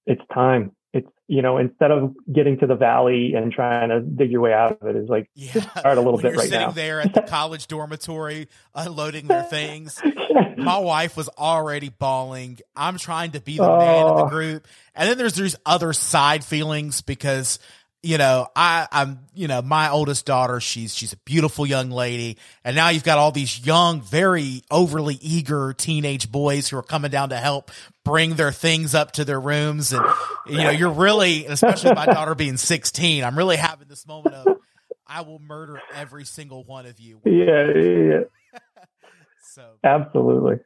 it's 0.05 0.21
time 0.33 0.71
it's 0.93 1.07
you 1.27 1.41
know 1.41 1.57
instead 1.57 1.91
of 1.91 2.13
getting 2.31 2.57
to 2.59 2.67
the 2.67 2.75
valley 2.75 3.33
and 3.35 3.51
trying 3.51 3.89
to 3.89 4.01
dig 4.01 4.29
your 4.29 4.41
way 4.41 4.53
out 4.53 4.77
of 4.81 4.87
it 4.87 4.95
is 4.95 5.07
like 5.07 5.29
yeah. 5.35 5.51
just 5.53 5.69
start 5.77 5.97
a 5.97 6.01
little 6.01 6.19
bit 6.19 6.35
right 6.35 6.49
now. 6.49 6.69
sitting 6.69 6.75
there 6.75 6.99
at 6.99 7.13
the 7.13 7.21
college 7.27 7.67
dormitory 7.67 8.47
unloading 8.75 9.27
their 9.27 9.43
things 9.43 10.01
my 10.57 10.77
wife 10.77 11.15
was 11.15 11.29
already 11.37 11.89
bawling 11.89 12.59
i'm 12.75 12.97
trying 12.97 13.31
to 13.31 13.39
be 13.39 13.57
the 13.57 13.77
man 13.77 14.07
in 14.07 14.15
the 14.15 14.23
oh. 14.23 14.29
group 14.29 14.67
and 14.93 15.09
then 15.09 15.17
there's 15.17 15.35
these 15.35 15.55
other 15.65 15.93
side 15.93 16.43
feelings 16.43 17.01
because 17.01 17.59
you 18.03 18.17
know, 18.17 18.47
I, 18.55 18.87
I'm, 18.91 19.19
you 19.35 19.47
know, 19.47 19.61
my 19.61 19.89
oldest 19.89 20.25
daughter, 20.25 20.59
she's, 20.59 20.95
she's 20.95 21.13
a 21.13 21.17
beautiful 21.17 21.67
young 21.67 21.91
lady. 21.91 22.37
And 22.63 22.75
now 22.75 22.89
you've 22.89 23.03
got 23.03 23.19
all 23.19 23.31
these 23.31 23.63
young, 23.65 24.01
very 24.01 24.63
overly 24.71 25.15
eager 25.21 25.73
teenage 25.73 26.31
boys 26.31 26.67
who 26.67 26.77
are 26.77 26.83
coming 26.83 27.11
down 27.11 27.29
to 27.29 27.37
help 27.37 27.69
bring 28.03 28.35
their 28.35 28.51
things 28.51 28.95
up 28.95 29.11
to 29.13 29.25
their 29.25 29.39
rooms. 29.39 29.93
And, 29.93 30.03
you 30.47 30.57
know, 30.57 30.71
you're 30.71 30.89
really, 30.89 31.45
especially 31.45 31.93
my 31.93 32.05
daughter 32.07 32.33
being 32.33 32.57
16, 32.57 33.23
I'm 33.23 33.37
really 33.37 33.57
having 33.57 33.87
this 33.87 34.07
moment 34.07 34.35
of, 34.35 34.57
I 35.05 35.21
will 35.21 35.39
murder 35.39 35.79
every 35.93 36.25
single 36.25 36.63
one 36.63 36.87
of 36.87 36.99
you. 36.99 37.19
Yeah. 37.23 37.67
yeah. 37.75 38.19
so, 39.43 39.73
absolutely. 39.83 40.59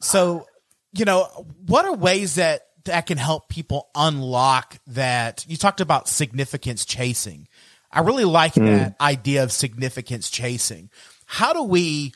So, 0.00 0.46
you 0.92 1.04
know, 1.04 1.46
what 1.66 1.84
are 1.84 1.94
ways 1.94 2.36
that 2.36 2.67
that 2.84 3.06
can 3.06 3.18
help 3.18 3.48
people 3.48 3.88
unlock 3.94 4.78
that. 4.88 5.44
You 5.48 5.56
talked 5.56 5.80
about 5.80 6.08
significance 6.08 6.84
chasing. 6.84 7.48
I 7.90 8.00
really 8.00 8.24
like 8.24 8.54
mm. 8.54 8.66
that 8.66 8.96
idea 9.00 9.42
of 9.42 9.52
significance 9.52 10.30
chasing. 10.30 10.90
How 11.26 11.52
do 11.52 11.62
we, 11.62 12.12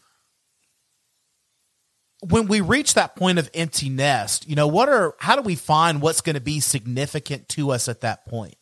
when 2.21 2.47
we 2.47 2.61
reach 2.61 2.95
that 2.95 3.17
point 3.17 3.39
of 3.39 3.51
empty 3.55 3.89
nest, 3.89 4.49
you 4.49 4.55
know, 4.55 4.67
what 4.67 4.89
are, 4.89 5.15
how 5.19 5.37
do 5.37 5.43
we 5.43 5.55
find 5.55 6.01
what's 6.01 6.21
going 6.21 6.35
to 6.35 6.41
be 6.41 6.61
significant 6.61 7.49
to 7.51 7.71
us 7.71 7.89
at 7.89 8.03
that 8.03 8.27
point? 8.27 8.55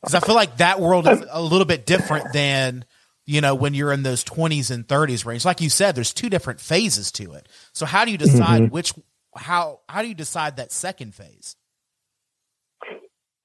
Because 0.00 0.14
I 0.14 0.20
feel 0.20 0.34
like 0.34 0.58
that 0.58 0.80
world 0.80 1.08
is 1.08 1.24
a 1.30 1.40
little 1.40 1.64
bit 1.64 1.86
different 1.86 2.32
than, 2.32 2.84
you 3.24 3.40
know, 3.40 3.54
when 3.54 3.72
you're 3.72 3.92
in 3.92 4.02
those 4.02 4.22
20s 4.22 4.70
and 4.70 4.86
30s 4.86 5.24
range. 5.24 5.46
Like 5.46 5.62
you 5.62 5.70
said, 5.70 5.94
there's 5.94 6.12
two 6.12 6.28
different 6.28 6.60
phases 6.60 7.10
to 7.12 7.32
it. 7.32 7.48
So 7.72 7.86
how 7.86 8.04
do 8.04 8.10
you 8.10 8.18
decide 8.18 8.62
mm-hmm. 8.62 8.72
which 8.72 8.92
how 9.36 9.80
how 9.88 10.02
do 10.02 10.08
you 10.08 10.14
decide 10.14 10.56
that 10.56 10.72
second 10.72 11.14
phase? 11.14 11.56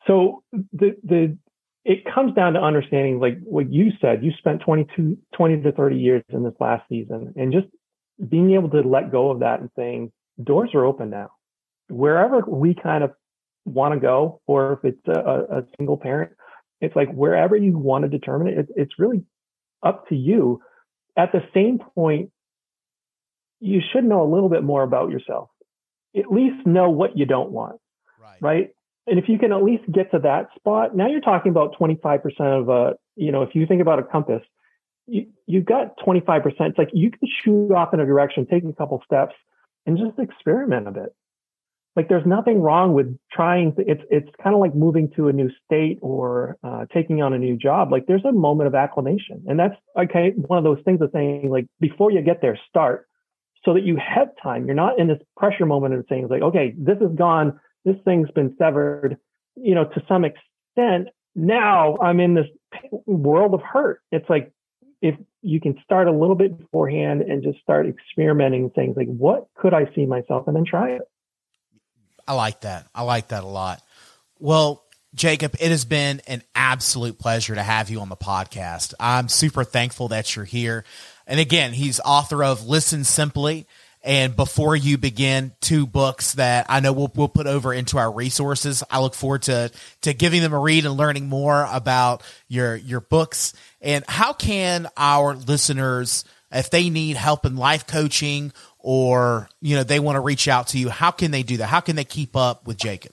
So 0.08 0.44
the 0.52 0.96
the 1.04 1.38
it 1.86 2.04
comes 2.14 2.34
down 2.36 2.54
to 2.54 2.62
understanding 2.62 3.20
like 3.20 3.40
what 3.44 3.72
you 3.72 3.92
said. 4.02 4.24
You 4.24 4.32
spent 4.38 4.62
22 4.62 5.18
20 5.36 5.62
to 5.62 5.72
30 5.72 5.98
years 5.98 6.24
in 6.30 6.44
this 6.44 6.54
last 6.60 6.84
season 6.90 7.34
and 7.36 7.54
just 7.54 7.68
being 8.28 8.54
able 8.54 8.70
to 8.70 8.82
let 8.82 9.12
go 9.12 9.32
of 9.32 9.40
that 9.40 9.60
and 9.60 9.70
saying 9.76 10.12
doors 10.44 10.72
are 10.74 10.86
open 10.86 11.10
now. 11.10 11.30
Wherever 11.88 12.42
we 12.42 12.76
kind 12.76 13.04
of 13.04 13.12
want 13.66 13.94
to 13.94 14.00
go 14.00 14.42
or 14.48 14.74
if 14.74 14.94
it's 14.94 15.08
a, 15.08 15.58
a, 15.60 15.64
single 15.78 15.98
parent 15.98 16.32
it's 16.82 16.96
like 16.96 17.12
wherever 17.12 17.56
you 17.56 17.78
want 17.78 18.04
to 18.04 18.10
determine 18.10 18.48
it, 18.48 18.58
it 18.58 18.68
it's 18.76 18.94
really 18.98 19.24
up 19.84 20.08
to 20.10 20.16
you. 20.16 20.62
At 21.18 21.32
the 21.32 21.42
same 21.54 21.80
point 21.80 22.32
you 23.60 23.82
should 23.92 24.06
know 24.06 24.24
a 24.24 24.32
little 24.32 24.50
bit 24.50 24.64
more 24.64 24.84
about 24.84 25.12
yourself 25.12 25.50
at 26.16 26.32
least 26.32 26.66
know 26.66 26.90
what 26.90 27.18
you 27.18 27.26
don't 27.26 27.52
want. 27.52 27.80
Right. 28.20 28.38
Right. 28.42 28.70
And 29.08 29.18
if 29.18 29.28
you 29.28 29.40
can 29.40 29.52
at 29.52 29.64
least 29.64 29.84
get 29.92 30.12
to 30.12 30.20
that 30.20 30.50
spot, 30.56 30.96
now 30.96 31.08
you're 31.08 31.22
talking 31.22 31.50
about 31.50 31.76
25% 31.80 32.22
of 32.40 32.70
a, 32.70 32.94
you 33.16 33.32
know, 33.32 33.42
if 33.42 33.56
you 33.56 33.66
think 33.66 33.82
about 33.82 33.98
a 33.98 34.04
compass, 34.04 34.44
you, 35.08 35.26
you've 35.48 35.66
got 35.66 35.98
25%. 35.98 36.44
It's 36.46 36.78
like 36.78 36.90
you 36.94 37.10
can 37.10 37.28
shoot 37.44 37.72
off 37.72 37.94
in 37.94 38.00
a 38.00 38.06
direction, 38.06 38.46
take 38.46 38.64
a 38.64 38.74
couple 38.74 39.02
steps 39.04 39.34
and 39.86 39.98
just 39.98 40.20
experiment 40.20 40.88
a 40.88 40.92
bit. 40.92 41.16
Like 41.96 42.08
there's 42.08 42.26
nothing 42.26 42.62
wrong 42.62 42.94
with 42.94 43.18
trying. 43.32 43.74
To, 43.76 43.82
it's, 43.82 44.04
it's 44.12 44.30
kind 44.42 44.54
of 44.54 44.62
like 44.62 44.76
moving 44.76 45.12
to 45.16 45.28
a 45.28 45.34
new 45.34 45.50
state 45.66 45.98
or 46.02 46.58
uh, 46.64 46.86
taking 46.94 47.22
on 47.24 47.34
a 47.34 47.40
new 47.40 47.58
job. 47.58 47.92
Like 47.92 48.06
there's 48.06 48.24
a 48.26 48.32
moment 48.32 48.68
of 48.68 48.76
acclimation. 48.76 49.44
And 49.48 49.60
that's 49.60 49.76
okay. 49.98 50.34
One 50.36 50.60
of 50.60 50.64
those 50.64 50.84
things 50.86 51.02
of 51.02 51.10
saying 51.12 51.50
like, 51.50 51.66
before 51.80 52.12
you 52.12 52.22
get 52.22 52.42
there, 52.42 52.60
start 52.70 53.09
so 53.66 53.74
that 53.74 53.84
you 53.84 53.98
have 53.98 54.30
time. 54.42 54.66
You're 54.66 54.76
not 54.76 55.00
in 55.00 55.08
this 55.08 55.20
pressure 55.36 55.66
moment 55.66 55.94
of 55.94 56.06
saying 56.10 56.28
like, 56.30 56.42
okay, 56.42 56.74
this 56.78 56.98
is 57.02 57.16
gone. 57.16 57.60
This 57.86 57.96
thing's 58.06 58.32
been 58.32 58.56
severed, 58.58 59.18
you 59.56 59.76
know, 59.76 59.86
to 59.86 60.04
some 60.08 60.26
extent. 60.26 61.10
Now 61.36 61.98
I'm 61.98 62.20
in 62.20 62.34
this 62.34 62.48
world 63.06 63.54
of 63.54 63.62
hurt. 63.62 64.02
It's 64.12 64.30
like, 64.30 64.52
if 65.02 65.16
you 65.42 65.62
can 65.62 65.80
start 65.84 66.08
a 66.08 66.12
little 66.12 66.36
bit 66.36 66.58
beforehand 66.58 67.22
and 67.22 67.42
just 67.42 67.60
start 67.60 67.88
experimenting 67.88 68.70
things 68.72 68.98
like, 68.98 69.08
what 69.08 69.48
could 69.56 69.74
I 69.74 69.90
see 69.96 70.06
myself 70.06 70.48
and 70.48 70.56
then 70.56 70.66
try 70.66 70.92
it. 70.92 71.02
I 72.28 72.34
like 72.34 72.62
that. 72.62 72.88
I 72.94 73.04
like 73.04 73.30
that 73.30 73.44
a 73.44 73.48
lot. 73.48 73.82
Well, 74.40 74.84
Jacob, 75.16 75.56
it 75.60 75.72
has 75.72 75.86
been 75.86 76.22
an 76.28 76.44
absolute 76.54 77.18
pleasure 77.18 77.56
to 77.56 77.64
have 77.64 77.90
you 77.90 78.00
on 78.02 78.10
the 78.10 78.18
podcast. 78.18 78.94
I'm 79.00 79.28
super 79.28 79.64
thankful 79.64 80.10
that 80.10 80.36
you're 80.36 80.46
here. 80.46 80.84
And 81.30 81.40
again, 81.40 81.74
he's 81.74 82.00
author 82.04 82.44
of 82.44 82.68
Listen 82.68 83.04
Simply. 83.04 83.68
And 84.02 84.36
before 84.36 84.76
you 84.76 84.98
begin, 84.98 85.52
two 85.62 85.86
books 85.86 86.34
that 86.34 86.66
I 86.70 86.80
know 86.80 86.92
we'll, 86.92 87.12
we'll 87.14 87.28
put 87.28 87.46
over 87.46 87.72
into 87.72 88.00
our 88.00 88.12
resources. 88.12 88.82
I 88.90 89.00
look 89.00 89.14
forward 89.14 89.44
to, 89.44 89.72
to 90.02 90.14
giving 90.14 90.42
them 90.42 90.54
a 90.54 90.60
read 90.60 90.86
and 90.86 90.98
learning 90.98 91.30
more 91.30 91.68
about 91.72 92.24
your, 92.48 92.76
your 92.76 93.00
books. 93.00 93.54
And 93.80 94.04
how 94.08 94.34
can 94.34 94.88
our 94.98 95.36
listeners, 95.36 96.26
if 96.52 96.72
they 96.72 96.90
need 96.90 97.16
help 97.16 97.46
in 97.46 97.58
life 97.58 97.86
coaching 97.86 98.52
or, 98.80 99.50
you 99.62 99.76
know, 99.76 99.84
they 99.84 100.00
want 100.00 100.16
to 100.16 100.22
reach 100.22 100.48
out 100.48 100.70
to 100.70 100.80
you, 100.80 100.90
how 100.90 101.12
can 101.12 101.30
they 101.30 101.44
do 101.44 101.58
that? 101.58 101.68
How 101.68 101.82
can 101.82 101.96
they 101.96 102.06
keep 102.06 102.36
up 102.36 102.66
with 102.66 102.78
Jacob? 102.78 103.12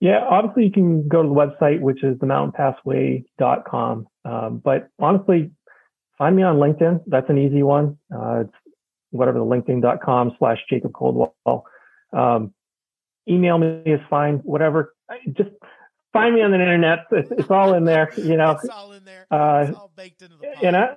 Yeah, 0.00 0.24
obviously 0.28 0.64
you 0.64 0.72
can 0.72 1.08
go 1.08 1.22
to 1.22 1.28
the 1.28 1.34
website, 1.34 1.80
which 1.80 2.04
is 2.04 2.18
themountainpassway.com. 2.18 4.06
Um, 4.24 4.60
but 4.62 4.90
honestly, 4.98 5.50
find 6.18 6.36
me 6.36 6.42
on 6.42 6.56
LinkedIn. 6.56 7.04
That's 7.06 7.30
an 7.30 7.38
easy 7.38 7.62
one. 7.62 7.96
Uh, 8.14 8.40
it's 8.40 8.52
whatever 9.10 9.38
the 9.38 9.44
linkedin.com 9.44 10.36
slash 10.38 10.58
Jacob 10.68 10.92
Coldwell. 10.92 11.64
Um, 12.12 12.52
email 13.28 13.58
me 13.58 13.82
is 13.86 14.00
fine. 14.10 14.38
Whatever. 14.38 14.94
Just 15.32 15.50
find 16.12 16.34
me 16.34 16.42
on 16.42 16.50
the 16.50 16.60
internet. 16.60 17.06
It's, 17.10 17.30
it's 17.30 17.50
all 17.50 17.74
in 17.74 17.84
there, 17.84 18.12
you 18.16 18.36
know. 18.36 18.52
It's 18.52 18.68
all 18.68 18.92
in 18.92 19.04
there. 19.04 19.26
Uh, 19.30 19.66
it's 19.68 19.76
all 19.76 19.90
baked 19.96 20.22
into 20.22 20.36
the 20.36 20.66
And 20.66 20.76
I, 20.76 20.96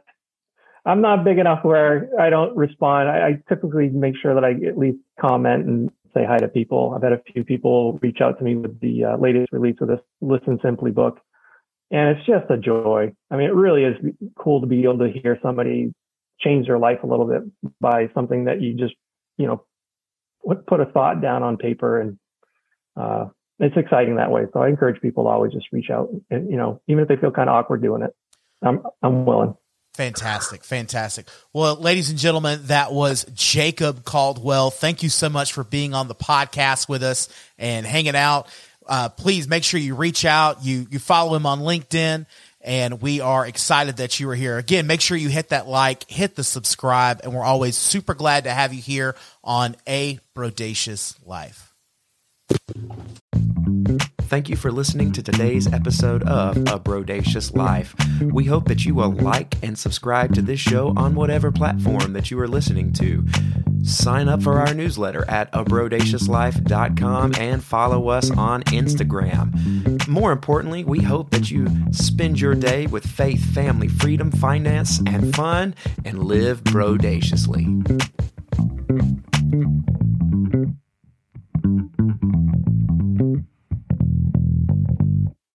I'm 0.85 1.01
not 1.01 1.23
big 1.23 1.37
enough 1.37 1.63
where 1.63 2.09
I 2.19 2.29
don't 2.29 2.55
respond. 2.57 3.09
I, 3.09 3.27
I 3.27 3.39
typically 3.47 3.89
make 3.89 4.15
sure 4.21 4.33
that 4.33 4.43
I 4.43 4.51
at 4.67 4.77
least 4.77 4.97
comment 5.19 5.65
and 5.65 5.91
say 6.13 6.25
hi 6.25 6.37
to 6.37 6.47
people. 6.47 6.93
I've 6.95 7.03
had 7.03 7.13
a 7.13 7.21
few 7.31 7.43
people 7.43 7.99
reach 8.01 8.19
out 8.21 8.37
to 8.39 8.43
me 8.43 8.55
with 8.55 8.79
the 8.79 9.05
uh, 9.05 9.17
latest 9.17 9.53
release 9.53 9.77
of 9.81 9.87
this 9.87 9.99
Listen 10.19 10.59
Simply 10.61 10.91
book. 10.91 11.19
And 11.91 12.17
it's 12.17 12.25
just 12.25 12.49
a 12.49 12.57
joy. 12.57 13.13
I 13.29 13.35
mean, 13.35 13.47
it 13.47 13.53
really 13.53 13.83
is 13.83 13.95
cool 14.39 14.61
to 14.61 14.67
be 14.67 14.83
able 14.83 14.99
to 14.99 15.11
hear 15.11 15.37
somebody 15.43 15.93
change 16.39 16.67
their 16.67 16.79
life 16.79 16.99
a 17.03 17.07
little 17.07 17.27
bit 17.27 17.41
by 17.79 18.09
something 18.15 18.45
that 18.45 18.61
you 18.61 18.73
just, 18.73 18.95
you 19.37 19.45
know, 19.45 19.65
put 20.65 20.79
a 20.79 20.85
thought 20.85 21.21
down 21.21 21.43
on 21.43 21.57
paper. 21.57 21.99
And 21.99 22.17
uh, 22.95 23.25
it's 23.59 23.75
exciting 23.75 24.15
that 24.15 24.31
way. 24.31 24.45
So 24.53 24.61
I 24.61 24.69
encourage 24.69 25.01
people 25.01 25.25
to 25.25 25.29
always 25.29 25.51
just 25.51 25.67
reach 25.71 25.89
out 25.91 26.09
and, 26.29 26.49
you 26.49 26.57
know, 26.57 26.81
even 26.87 27.03
if 27.03 27.09
they 27.09 27.17
feel 27.17 27.31
kind 27.31 27.49
of 27.49 27.55
awkward 27.55 27.81
doing 27.81 28.01
it, 28.01 28.15
I'm, 28.61 28.81
I'm 29.03 29.25
willing. 29.25 29.55
Fantastic. 29.95 30.63
Fantastic. 30.63 31.27
Well, 31.51 31.75
ladies 31.75 32.09
and 32.09 32.17
gentlemen, 32.17 32.61
that 32.67 32.93
was 32.93 33.25
Jacob 33.33 34.05
Coldwell. 34.05 34.71
Thank 34.71 35.03
you 35.03 35.09
so 35.09 35.27
much 35.27 35.51
for 35.51 35.65
being 35.65 35.93
on 35.93 36.07
the 36.07 36.15
podcast 36.15 36.87
with 36.87 37.03
us 37.03 37.27
and 37.57 37.85
hanging 37.85 38.15
out. 38.15 38.47
Uh, 38.87 39.09
please 39.09 39.47
make 39.47 39.63
sure 39.63 39.79
you 39.79 39.95
reach 39.95 40.25
out. 40.25 40.63
You, 40.63 40.87
you 40.89 40.99
follow 40.99 41.35
him 41.35 41.45
on 41.45 41.59
LinkedIn 41.59 42.25
and 42.63 43.01
we 43.01 43.21
are 43.21 43.45
excited 43.45 43.97
that 43.97 44.19
you 44.19 44.29
are 44.29 44.35
here. 44.35 44.57
Again, 44.57 44.87
make 44.87 45.01
sure 45.01 45.17
you 45.17 45.29
hit 45.29 45.49
that 45.49 45.67
like, 45.67 46.09
hit 46.09 46.35
the 46.35 46.43
subscribe, 46.43 47.21
and 47.23 47.33
we're 47.33 47.43
always 47.43 47.75
super 47.75 48.13
glad 48.13 48.43
to 48.45 48.51
have 48.51 48.73
you 48.73 48.81
here 48.81 49.15
on 49.43 49.75
A 49.87 50.19
Brodacious 50.35 51.15
Life. 51.25 51.73
Thank 54.31 54.47
you 54.47 54.55
for 54.55 54.71
listening 54.71 55.11
to 55.11 55.21
today's 55.21 55.67
episode 55.73 56.23
of 56.23 56.55
A 56.69 56.79
Brodacious 56.79 57.51
Life. 57.51 57.93
We 58.21 58.45
hope 58.45 58.69
that 58.69 58.85
you 58.85 58.95
will 58.95 59.11
like 59.11 59.57
and 59.61 59.77
subscribe 59.77 60.33
to 60.35 60.41
this 60.41 60.61
show 60.61 60.93
on 60.95 61.15
whatever 61.15 61.51
platform 61.51 62.13
that 62.13 62.31
you 62.31 62.39
are 62.39 62.47
listening 62.47 62.93
to. 62.93 63.25
Sign 63.83 64.29
up 64.29 64.41
for 64.41 64.57
our 64.57 64.73
newsletter 64.73 65.29
at 65.29 65.51
abrodaciouslife.com 65.51 67.33
and 67.39 67.61
follow 67.61 68.07
us 68.07 68.31
on 68.31 68.63
Instagram. 68.63 70.07
More 70.07 70.31
importantly, 70.31 70.85
we 70.85 71.01
hope 71.01 71.31
that 71.31 71.51
you 71.51 71.67
spend 71.91 72.39
your 72.39 72.55
day 72.55 72.87
with 72.87 73.05
faith, 73.05 73.43
family, 73.53 73.89
freedom, 73.89 74.31
finance, 74.31 75.01
and 75.07 75.35
fun 75.35 75.75
and 76.05 76.23
live 76.23 76.63
brodaciously. 76.63 77.67